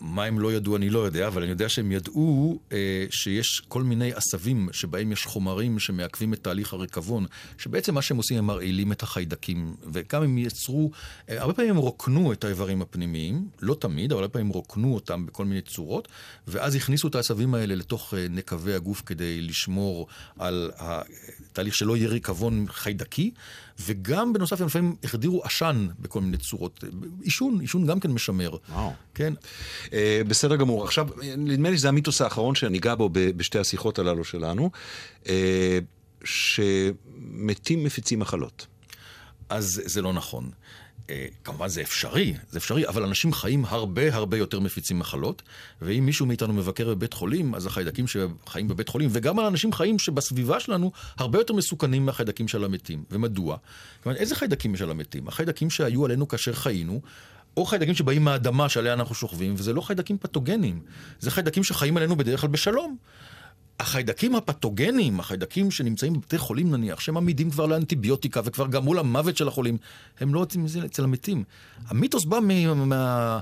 מה 0.00 0.24
הם 0.24 0.38
לא 0.38 0.52
ידעו 0.52 0.76
אני 0.76 0.90
לא 0.90 0.98
יודע, 0.98 1.26
אבל 1.26 1.42
אני 1.42 1.50
יודע 1.50 1.68
שהם 1.68 1.92
ידעו 1.92 2.60
אה, 2.72 3.06
שיש 3.10 3.62
כל 3.68 3.82
מיני 3.82 4.12
עשבים 4.12 4.68
שבהם 4.72 5.12
יש 5.12 5.24
חומרים 5.24 5.78
שמעכבים 5.78 6.34
את 6.34 6.42
תהליך 6.42 6.72
הריקבון, 6.72 7.26
שבעצם 7.58 7.94
מה 7.94 8.02
שהם 8.02 8.16
עושים 8.16 8.38
הם 8.38 8.46
מרעילים 8.46 8.92
את 8.92 9.02
החיידקים, 9.02 9.76
וגם 9.92 10.22
הם 10.22 10.38
יצרו, 10.38 10.90
אה, 11.28 11.40
הרבה 11.40 11.54
פעמים 11.54 11.70
הם 11.70 11.76
רוקנו 11.76 12.32
את 12.32 12.44
האיברים 12.44 12.82
הפנימיים, 12.82 13.48
לא 13.60 13.74
תמיד, 13.80 14.12
אבל 14.12 14.22
הרבה 14.22 14.32
פעמים 14.32 14.48
רוקנו 14.48 14.94
אותם 14.94 15.26
בכל 15.26 15.44
מיני 15.44 15.60
צורות, 15.60 16.08
ואז 16.48 16.74
הכניסו 16.74 17.08
את 17.08 17.14
העשבים 17.14 17.54
האלה 17.54 17.74
לתוך 17.74 18.14
אה, 18.14 18.26
נקבי 18.30 18.74
הגוף 18.74 19.02
כדי 19.06 19.40
לשמור 19.40 20.06
על 20.38 20.70
התהליך 21.58 21.74
שלא 21.74 21.96
יהיה 21.96 22.08
ריקבון 22.08 22.66
חיידקי. 22.68 23.30
וגם 23.80 24.32
בנוסף 24.32 24.60
הם 24.60 24.66
לפעמים 24.66 24.96
החדירו 25.04 25.44
עשן 25.44 25.86
בכל 25.98 26.20
מיני 26.20 26.36
צורות. 26.36 26.84
עישון, 27.22 27.60
עישון 27.60 27.86
גם 27.86 28.00
כן 28.00 28.10
משמר. 28.10 28.56
וואו. 28.68 28.92
כן. 29.14 29.32
Uh, 29.84 29.90
בסדר 30.28 30.56
גמור. 30.56 30.84
עכשיו, 30.84 31.08
נדמה 31.36 31.70
לי 31.70 31.78
שזה 31.78 31.88
המיתוס 31.88 32.20
האחרון 32.20 32.54
שניגע 32.54 32.94
בו 32.94 33.10
בשתי 33.12 33.58
השיחות 33.58 33.98
הללו 33.98 34.24
שלנו, 34.24 34.70
uh, 35.24 35.28
שמתים 36.24 37.84
מפיצים 37.84 38.18
מחלות. 38.18 38.66
אז 39.48 39.82
זה 39.84 40.02
לא 40.02 40.12
נכון. 40.12 40.50
כמובן 41.44 41.68
זה 41.68 41.80
אפשרי, 41.80 42.34
זה 42.50 42.58
אפשרי, 42.58 42.88
אבל 42.88 43.02
אנשים 43.02 43.32
חיים 43.32 43.64
הרבה 43.64 44.14
הרבה 44.14 44.36
יותר 44.36 44.60
מפיצים 44.60 44.98
מחלות, 44.98 45.42
ואם 45.82 46.06
מישהו 46.06 46.26
מאיתנו 46.26 46.52
מבקר 46.52 46.88
בבית 46.88 47.12
חולים, 47.12 47.54
אז 47.54 47.66
החיידקים 47.66 48.04
שחיים 48.06 48.68
בבית 48.68 48.88
חולים, 48.88 49.10
וגם 49.12 49.38
על 49.38 49.44
אנשים 49.44 49.72
חיים 49.72 49.98
שבסביבה 49.98 50.60
שלנו, 50.60 50.92
הרבה 51.16 51.38
יותר 51.38 51.54
מסוכנים 51.54 52.06
מהחיידקים 52.06 52.48
של 52.48 52.64
המתים. 52.64 53.04
ומדוע? 53.10 53.56
כלומר, 54.02 54.18
איזה 54.18 54.34
חיידקים 54.34 54.74
יש 54.74 54.82
על 54.82 54.90
המתים? 54.90 55.28
החיידקים 55.28 55.70
שהיו 55.70 56.04
עלינו 56.04 56.28
כאשר 56.28 56.52
חיינו, 56.52 57.00
או 57.56 57.64
חיידקים 57.64 57.94
שבאים 57.94 58.24
מהאדמה 58.24 58.68
שעליה 58.68 58.92
אנחנו 58.92 59.14
שוכבים, 59.14 59.54
וזה 59.56 59.72
לא 59.72 59.80
חיידקים 59.80 60.18
פתוגנים, 60.18 60.80
זה 61.20 61.30
חיידקים 61.30 61.64
שחיים 61.64 61.96
עלינו 61.96 62.16
בדרך 62.16 62.40
כלל 62.40 62.50
בשלום. 62.50 62.96
החיידקים 63.80 64.34
הפתוגנים, 64.34 65.20
החיידקים 65.20 65.70
שנמצאים 65.70 66.12
בבתי 66.12 66.38
חולים 66.38 66.70
נניח, 66.70 67.00
שהם 67.00 67.16
עמידים 67.16 67.50
כבר 67.50 67.66
לאנטיביוטיקה 67.66 68.40
וכבר 68.44 68.66
גרמו 68.66 68.94
למוות 68.94 69.36
של 69.36 69.48
החולים, 69.48 69.76
הם 70.20 70.34
לא 70.34 70.46
אצל 70.84 71.04
המתים. 71.04 71.44
המיתוס 71.88 72.24
בא 72.24 72.38
מה, 72.74 73.38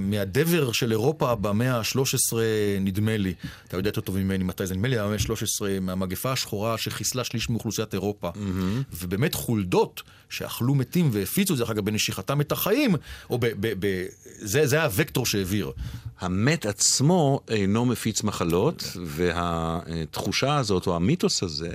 מהדבר 0.00 0.72
של 0.72 0.90
אירופה 0.90 1.34
במאה 1.34 1.76
ה-13, 1.76 2.36
נדמה 2.80 3.16
לי. 3.16 3.34
אתה 3.68 3.76
יודע 3.76 3.88
יותר 3.88 4.00
טוב 4.00 4.18
ממני 4.18 4.44
מתי 4.44 4.66
זה, 4.66 4.74
נדמה 4.74 4.88
לי 4.88 4.98
המאה 4.98 5.14
ה-13, 5.14 5.80
מהמגפה 5.80 6.32
השחורה 6.32 6.78
שחיסלה 6.78 7.24
שליש 7.24 7.50
מאוכלוסיית 7.50 7.94
אירופה. 7.94 8.28
Mm-hmm. 8.28 8.94
ובאמת 8.94 9.34
חולדות 9.34 10.02
שאכלו 10.30 10.74
מתים 10.74 11.08
והפיצו, 11.12 11.56
דרך 11.56 11.70
אגב, 11.70 11.84
בנשיכתם 11.84 12.40
את 12.40 12.52
החיים, 12.52 12.94
או 13.30 13.38
ב... 13.38 13.46
ב, 13.46 13.86
ב 13.86 14.06
זה, 14.24 14.66
זה 14.66 14.84
הוקטור 14.84 15.26
שהעביר. 15.26 15.72
המת 16.20 16.66
עצמו 16.66 17.40
אינו 17.48 17.86
מפיץ 17.86 18.22
מחלות, 18.22 18.84
והתחושה 19.04 20.56
הזאת, 20.56 20.86
או 20.86 20.96
המיתוס 20.96 21.42
הזה, 21.42 21.72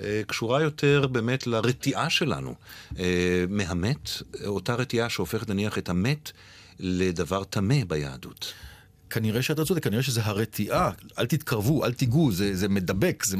אה, 0.00 0.22
קשורה 0.26 0.62
יותר 0.62 1.06
באמת 1.06 1.46
לרתיעה 1.46 2.10
שלנו 2.10 2.54
אה, 2.98 3.44
מהמת, 3.48 4.10
אותה 4.46 4.74
רתיעה 4.74 5.08
שהופכת 5.08 5.48
נניח 5.50 5.78
את 5.78 5.88
המת 5.88 6.32
לדבר 6.80 7.44
טמא 7.44 7.84
ביהדות. 7.88 8.52
כנראה 9.10 9.42
שאתה 9.42 9.64
צודק, 9.64 9.84
כנראה 9.84 10.02
שזה 10.02 10.20
הרתיעה, 10.24 10.90
אל 11.18 11.26
תתקרבו, 11.26 11.84
אל 11.84 11.92
תיגעו, 11.92 12.32
זה, 12.32 12.56
זה 12.56 12.68
מדבק. 12.68 13.24
זה... 13.26 13.36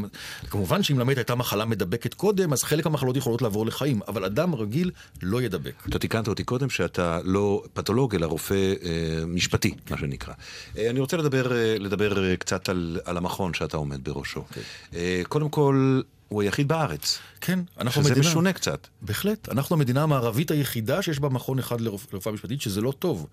כמובן 0.50 0.82
שאם 0.82 0.98
למת 0.98 1.16
הייתה 1.16 1.34
מחלה 1.34 1.64
מדבקת 1.64 2.14
קודם, 2.14 2.52
אז 2.52 2.62
חלק 2.62 2.86
מהמחלות 2.86 3.16
יכולות 3.16 3.42
לעבור 3.42 3.66
לחיים, 3.66 4.00
אבל 4.08 4.24
אדם 4.24 4.54
רגיל 4.54 4.90
לא 5.22 5.42
ידבק. 5.42 5.74
אתה 5.88 5.98
תיקנת 5.98 6.28
אותי 6.28 6.44
קודם 6.44 6.70
שאתה 6.70 7.20
לא 7.24 7.62
פתולוג, 7.72 8.14
אלא 8.14 8.26
רופא 8.26 8.54
אה, 8.54 9.26
משפטי, 9.26 9.70
כן. 9.70 9.94
מה 9.94 10.00
שנקרא. 10.00 10.34
אה, 10.78 10.90
אני 10.90 11.00
רוצה 11.00 11.16
לדבר, 11.16 11.52
אה, 11.52 11.78
לדבר 11.78 12.24
אה, 12.24 12.36
קצת 12.36 12.68
על, 12.68 13.00
על 13.04 13.16
המכון 13.16 13.54
שאתה 13.54 13.76
עומד 13.76 14.04
בראשו. 14.04 14.44
כן. 14.52 14.60
אה, 14.94 15.22
קודם 15.28 15.48
כל... 15.48 16.00
הוא 16.30 16.42
היחיד 16.42 16.68
בארץ. 16.68 17.18
כן, 17.40 17.58
אנחנו 17.78 18.02
שזה 18.02 18.10
מדינה... 18.10 18.24
שזה 18.24 18.30
משונה 18.30 18.52
קצת. 18.52 18.86
בהחלט. 19.02 19.48
אנחנו 19.48 19.76
המדינה 19.76 20.02
המערבית 20.02 20.50
היחידה 20.50 21.02
שיש 21.02 21.18
בה 21.18 21.28
מכון 21.28 21.58
אחד 21.58 21.80
לרפואה 21.80 22.34
משפטית, 22.34 22.60
שזה 22.60 22.80
לא 22.80 22.92
טוב. 22.98 23.26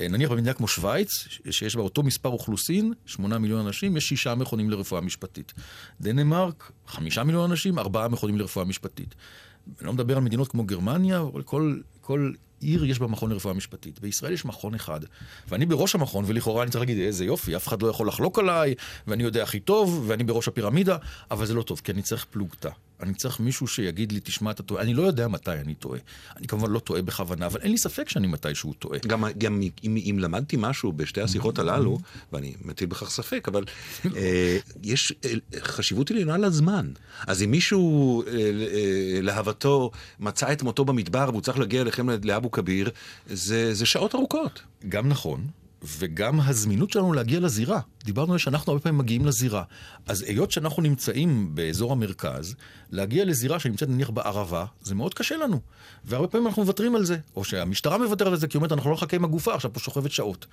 אה, 0.00 0.08
נניח 0.08 0.30
במדינה 0.30 0.52
כמו 0.52 0.68
שווייץ, 0.68 1.10
שיש 1.50 1.76
בה 1.76 1.82
אותו 1.82 2.02
מספר 2.02 2.28
אוכלוסין, 2.28 2.92
שמונה 3.06 3.38
מיליון 3.38 3.66
אנשים, 3.66 3.96
יש 3.96 4.08
שישה 4.08 4.34
מכונים 4.34 4.70
לרפואה 4.70 5.00
משפטית. 5.00 5.52
דנמרק, 6.00 6.72
חמישה 6.86 7.24
מיליון 7.24 7.50
אנשים, 7.50 7.78
ארבעה 7.78 8.08
מכונים 8.08 8.38
לרפואה 8.38 8.64
משפטית. 8.64 9.14
אני 9.78 9.86
לא 9.86 9.92
מדבר 9.92 10.16
על 10.16 10.22
מדינות 10.22 10.48
כמו 10.48 10.64
גרמניה, 10.64 11.20
אבל 11.20 11.42
כל, 11.42 11.76
כל 12.00 12.32
עיר 12.66 12.84
יש 12.84 12.98
בה 12.98 13.06
מכון 13.06 13.30
לרפואה 13.30 13.54
משפטית. 13.54 14.00
בישראל 14.00 14.32
יש 14.32 14.44
מכון 14.44 14.74
אחד, 14.74 15.00
ואני 15.48 15.66
בראש 15.66 15.94
המכון, 15.94 16.24
ולכאורה 16.26 16.62
אני 16.62 16.70
צריך 16.70 16.80
להגיד, 16.80 16.98
איזה 16.98 17.24
יופי, 17.24 17.56
אף 17.56 17.68
אחד 17.68 17.82
לא 17.82 17.88
יכול 17.88 18.08
לחלוק 18.08 18.38
עליי, 18.38 18.74
ואני 19.06 19.22
יודע 19.22 19.42
הכי 19.42 19.60
טוב, 19.60 20.04
ואני 20.06 20.24
בראש 20.24 20.48
הפירמידה, 20.48 20.96
אבל 21.30 21.46
זה 21.46 21.54
לא 21.54 21.62
טוב, 21.62 21.80
כי 21.84 21.92
אני 21.92 22.02
צריך 22.02 22.26
פלוגתא. 22.30 22.70
אני 23.02 23.14
צריך 23.14 23.40
מישהו 23.40 23.66
שיגיד 23.66 24.12
לי, 24.12 24.20
תשמע, 24.20 24.50
אתה 24.50 24.62
טועה. 24.62 24.82
אני 24.82 24.94
לא 24.94 25.02
יודע 25.02 25.28
מתי 25.28 25.50
אני 25.50 25.74
טועה. 25.74 25.98
אני 26.36 26.46
כמובן 26.46 26.70
לא 26.70 26.78
טועה 26.78 27.02
בכוונה, 27.02 27.46
אבל 27.46 27.60
אין 27.60 27.70
לי 27.70 27.78
ספק 27.78 28.08
שאני 28.08 28.26
מתישהו 28.26 28.72
טועה. 28.72 28.98
גם, 29.06 29.24
גם 29.38 29.60
אם, 29.84 29.96
אם 30.10 30.16
למדתי 30.18 30.56
משהו 30.58 30.92
בשתי 30.92 31.20
השיחות 31.20 31.58
הללו, 31.58 31.98
ואני 32.32 32.54
מטיל 32.64 32.86
בכך 32.86 33.10
ספק, 33.10 33.48
אבל 33.48 33.64
אה, 34.16 34.58
יש 34.82 35.12
אה, 35.24 35.30
חשיבות 35.60 36.10
עליונה 36.10 36.38
לזמן. 36.38 36.92
אז 37.26 37.42
אם 37.42 37.50
מישהו, 37.50 38.22
אה, 38.22 38.32
אה, 38.32 39.20
להבתו, 39.22 39.90
מצא 40.20 40.52
את 40.52 40.62
מותו 40.62 40.84
במדבר 40.84 41.28
והוא 41.30 41.42
צריך 41.42 41.58
להגיע 41.58 41.82
אליכם 41.82 42.06
לאבו 42.24 42.50
כביר, 42.50 42.90
זה, 43.26 43.74
זה 43.74 43.86
שעות 43.86 44.14
ארוכות. 44.14 44.62
גם 44.88 45.08
נכון. 45.08 45.46
וגם 45.98 46.40
הזמינות 46.40 46.90
שלנו 46.90 47.12
להגיע 47.12 47.40
לזירה. 47.40 47.80
דיברנו 48.04 48.32
על 48.32 48.38
שאנחנו 48.38 48.72
הרבה 48.72 48.82
פעמים 48.82 48.98
מגיעים 48.98 49.26
לזירה. 49.26 49.62
אז 50.06 50.22
היות 50.22 50.50
שאנחנו 50.50 50.82
נמצאים 50.82 51.54
באזור 51.54 51.92
המרכז, 51.92 52.54
להגיע 52.90 53.24
לזירה 53.24 53.58
שנמצאת 53.60 53.88
נניח 53.88 54.10
בערבה, 54.10 54.64
זה 54.82 54.94
מאוד 54.94 55.14
קשה 55.14 55.36
לנו. 55.36 55.60
והרבה 56.04 56.28
פעמים 56.28 56.46
אנחנו 56.46 56.62
מוותרים 56.62 56.96
על 56.96 57.04
זה. 57.04 57.18
או 57.36 57.44
שהמשטרה 57.44 57.98
מוותרת 57.98 58.28
על 58.28 58.36
זה, 58.36 58.48
כי 58.48 58.56
היא 58.56 58.60
אומרת, 58.60 58.72
אנחנו 58.72 58.90
לא 58.90 58.96
נחכה 58.96 59.16
עם 59.16 59.24
הגופה, 59.24 59.54
עכשיו 59.54 59.72
פה 59.72 59.80
שוכבת 59.80 60.10
שעות. 60.10 60.46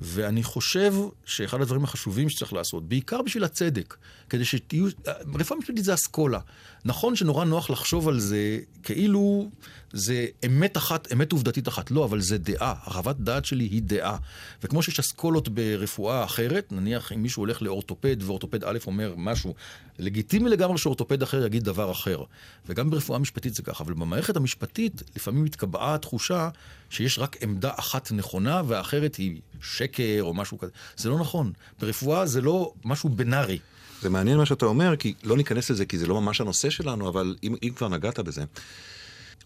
ואני 0.00 0.42
חושב 0.42 0.94
שאחד 1.24 1.60
הדברים 1.60 1.84
החשובים 1.84 2.28
שצריך 2.28 2.52
לעשות, 2.52 2.88
בעיקר 2.88 3.22
בשביל 3.22 3.44
הצדק, 3.44 3.96
כדי 4.30 4.44
שתהיו... 4.44 4.86
רפואה 5.34 5.60
משפטית 5.60 5.84
זה 5.84 5.94
אסכולה. 5.94 6.40
נכון 6.84 7.16
שנורא 7.16 7.44
נוח 7.44 7.70
לחשוב 7.70 8.08
על 8.08 8.20
זה 8.20 8.58
כאילו 8.82 9.50
זה 9.92 10.26
אמת 10.46 10.76
אחת, 10.76 11.12
אמת 11.12 11.32
עובדתית 11.32 11.68
אחת. 11.68 11.90
לא, 11.90 12.04
אבל 12.04 12.20
זה 12.20 12.38
דעה. 12.38 12.74
הרחבת 12.82 13.16
דעת 13.16 13.44
שלי 13.44 13.64
היא 13.64 13.82
דעה. 13.82 14.16
וכמו 14.62 14.82
שיש 14.82 14.98
אסכולות 14.98 15.48
ברפואה 15.48 16.24
אחרת, 16.24 16.72
נניח 16.72 17.12
אם 17.12 17.22
מישהו 17.22 17.42
הולך 17.42 17.62
לאורתופד 17.62 18.16
ואורתופד 18.22 18.64
א' 18.64 18.78
אומר 18.86 19.14
משהו, 19.16 19.54
לגיטימי 19.98 20.50
לגמרי 20.50 20.78
שאורתופד 20.78 21.22
אחר 21.22 21.46
יגיד 21.46 21.64
דבר 21.64 21.92
אחר. 21.92 22.22
וגם 22.66 22.90
ברפואה 22.90 23.18
משפטית 23.18 23.54
זה 23.54 23.62
ככה. 23.62 23.84
אבל 23.84 23.94
במערכת 23.94 24.36
המשפטית 24.36 25.02
לפעמים 25.16 25.44
התקבעה 25.44 25.94
התחושה 25.94 26.48
שיש 26.90 27.18
רק 27.18 27.36
עמדה 27.42 27.70
אחת 27.76 28.12
נכונה 28.12 28.62
והאחרת 28.66 29.14
היא 29.16 29.40
שקר 29.62 30.18
או 30.20 30.34
משהו 30.34 30.58
כזה. 30.58 30.72
זה 30.96 31.08
לא 31.08 31.18
נכון. 31.18 31.52
ברפואה 31.80 32.26
זה 32.26 32.40
לא 32.40 32.72
משהו 32.84 33.08
בינארי. 33.08 33.58
זה 34.02 34.10
מעניין 34.10 34.38
מה 34.38 34.46
שאתה 34.46 34.66
אומר, 34.66 34.96
כי 34.96 35.14
לא 35.22 35.36
ניכנס 35.36 35.70
לזה, 35.70 35.86
כי 35.86 35.98
זה 35.98 36.06
לא 36.06 36.20
ממש 36.20 36.40
הנושא 36.40 36.70
שלנו, 36.70 37.08
אבל 37.08 37.36
אם, 37.42 37.54
אם 37.62 37.72
כבר 37.76 37.88
נגעת 37.88 38.20
בזה, 38.20 38.44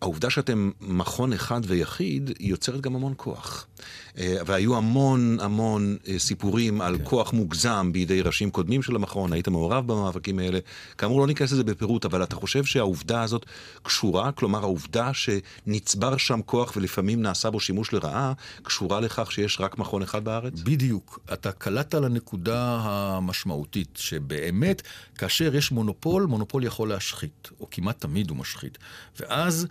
העובדה 0.03 0.31
שאתם 0.31 0.71
מכון 0.81 1.33
אחד 1.33 1.61
ויחיד, 1.65 2.31
היא 2.39 2.51
יוצרת 2.51 2.81
גם 2.81 2.95
המון 2.95 3.15
כוח. 3.17 3.67
אה, 4.19 4.37
והיו 4.47 4.77
המון 4.77 5.39
המון 5.41 5.97
אה, 6.09 6.19
סיפורים 6.19 6.81
על 6.81 6.99
כן. 6.99 7.05
כוח 7.05 7.33
מוגזם 7.33 7.93
בידי 7.93 8.23
ראשים 8.23 8.51
קודמים 8.51 8.83
של 8.83 8.97
המכון, 8.97 9.33
היית 9.33 9.49
מעורב 9.49 9.87
במאבקים 9.87 10.39
האלה. 10.39 10.59
כאמור, 10.99 11.21
לא 11.21 11.27
ניכנס 11.27 11.53
לזה 11.53 11.65
בפירוט, 11.65 12.05
אבל 12.05 12.23
אתה 12.23 12.37
חושב 12.37 12.65
שהעובדה 12.65 13.23
הזאת 13.23 13.47
קשורה, 13.83 14.33
כלומר 14.33 14.59
העובדה 14.59 15.11
שנצבר 15.15 16.17
שם 16.17 16.41
כוח 16.47 16.73
ולפעמים 16.77 17.23
נעשה 17.23 17.51
בו 17.51 17.61
שימוש 17.61 17.93
לרעה, 17.93 18.33
קשורה 18.63 19.01
לכך 19.01 19.33
שיש 19.33 19.61
רק 19.61 19.79
מכון 19.79 20.03
אחד 20.03 20.25
בארץ? 20.25 20.61
בדיוק. 20.61 21.19
אתה 21.33 21.53
קלטת 21.53 21.95
על 21.95 22.05
הנקודה 22.05 22.79
המשמעותית, 22.83 23.99
שבאמת, 24.01 24.83
כאשר 25.19 25.57
יש 25.57 25.73
מונופול, 25.73 26.25
מונופול 26.27 26.65
יכול 26.65 26.89
להשחית, 26.89 27.49
או 27.61 27.67
כמעט 27.71 28.01
תמיד 28.01 28.31
הוא 28.31 28.39
משחית. 28.39 28.79
ואז... 29.21 29.67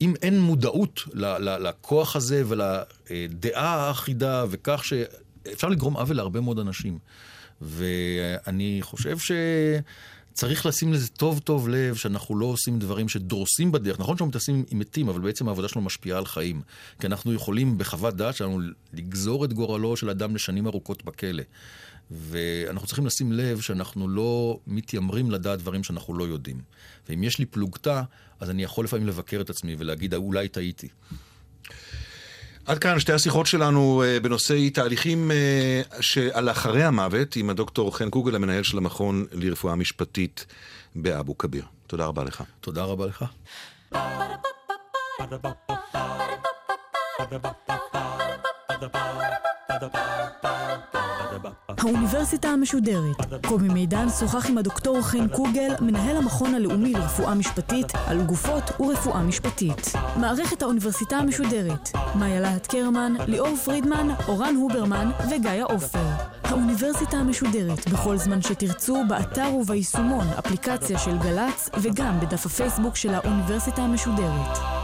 אם 0.00 0.14
אין 0.22 0.40
מודעות 0.40 1.00
לכוח 1.14 2.16
הזה 2.16 2.42
ולדעה 2.46 3.74
האחידה, 3.74 4.44
וכך 4.50 4.84
שאפשר 4.84 5.68
לגרום 5.68 5.96
עוול 5.96 6.16
להרבה 6.16 6.40
מאוד 6.40 6.58
אנשים. 6.58 6.98
ואני 7.60 8.78
חושב 8.82 9.16
שצריך 9.18 10.66
לשים 10.66 10.92
לזה 10.92 11.08
טוב 11.08 11.38
טוב 11.38 11.68
לב, 11.68 11.94
שאנחנו 11.94 12.38
לא 12.38 12.46
עושים 12.46 12.78
דברים 12.78 13.08
שדורסים 13.08 13.72
בדרך. 13.72 14.00
נכון 14.00 14.16
שאנחנו 14.16 14.26
מתעסקים 14.26 14.64
עם 14.70 14.78
מתים, 14.78 15.08
אבל 15.08 15.20
בעצם 15.20 15.48
העבודה 15.48 15.68
שלנו 15.68 15.84
משפיעה 15.86 16.18
על 16.18 16.26
חיים. 16.26 16.62
כי 17.00 17.06
אנחנו 17.06 17.32
יכולים 17.32 17.78
בחוות 17.78 18.16
דעת 18.16 18.36
שלנו 18.36 18.60
לגזור 18.92 19.44
את 19.44 19.52
גורלו 19.52 19.96
של 19.96 20.10
אדם 20.10 20.34
לשנים 20.34 20.66
ארוכות 20.66 21.04
בכלא. 21.04 21.42
ואנחנו 22.10 22.86
צריכים 22.86 23.06
לשים 23.06 23.32
לב 23.32 23.60
שאנחנו 23.60 24.08
לא 24.08 24.60
מתיימרים 24.66 25.30
לדעת 25.30 25.58
דברים 25.58 25.84
שאנחנו 25.84 26.14
לא 26.18 26.24
יודעים. 26.24 26.60
ואם 27.08 27.24
יש 27.24 27.38
לי 27.38 27.46
פלוגתא, 27.46 28.02
אז 28.40 28.50
אני 28.50 28.62
יכול 28.62 28.84
לפעמים 28.84 29.06
לבקר 29.06 29.40
את 29.40 29.50
עצמי 29.50 29.76
ולהגיד, 29.78 30.14
אולי 30.14 30.48
טעיתי. 30.48 30.88
עד 32.66 32.78
כאן 32.78 33.00
שתי 33.00 33.12
השיחות 33.12 33.46
שלנו 33.46 34.02
uh, 34.02 34.22
בנושא 34.22 34.68
תהליכים 34.68 35.30
uh, 35.30 36.02
שעל 36.02 36.50
אחרי 36.50 36.84
המוות 36.84 37.36
עם 37.36 37.50
הדוקטור 37.50 37.96
חן 37.96 38.10
קוגל, 38.10 38.34
המנהל 38.34 38.62
של 38.62 38.78
המכון 38.78 39.26
לרפואה 39.32 39.74
משפטית 39.74 40.46
באבו 40.94 41.38
כביר. 41.38 41.64
תודה 41.86 42.06
רבה 42.06 42.24
לך. 42.24 42.42
תודה 42.60 42.84
רבה 42.84 43.06
לך. 43.06 43.24
Ba-da-ba-ba-ba 47.20 49.27
האוניברסיטה 51.78 52.48
המשודרת. 52.48 53.44
קובי 53.46 53.68
מידן 53.68 54.08
שוחח 54.08 54.50
עם 54.50 54.58
הדוקטור 54.58 55.02
חן 55.02 55.28
קוגל, 55.28 55.74
מנהל 55.80 56.16
המכון 56.16 56.54
הלאומי 56.54 56.92
לרפואה 56.92 57.34
משפטית, 57.34 57.92
על 58.06 58.22
גופות 58.22 58.80
ורפואה 58.80 59.22
משפטית. 59.22 59.92
מערכת 60.16 60.62
האוניברסיטה 60.62 61.16
המשודרת. 61.16 61.90
מאיה 62.14 62.40
להט 62.40 62.66
קרמן, 62.66 63.12
ליאור 63.26 63.56
פרידמן, 63.56 64.08
אורן 64.28 64.54
הוברמן 64.54 65.10
וגיא 65.30 65.64
עופר. 65.64 66.08
האוניברסיטה 66.44 67.16
המשודרת, 67.16 67.88
בכל 67.88 68.16
זמן 68.16 68.42
שתרצו, 68.42 68.96
באתר 69.08 69.54
וביישומון, 69.60 70.26
אפליקציה 70.38 70.98
של 70.98 71.18
גל"צ, 71.18 71.70
וגם 71.80 72.20
בדף 72.20 72.46
הפייסבוק 72.46 72.96
של 72.96 73.14
האוניברסיטה 73.14 73.82
המשודרת. 73.82 74.77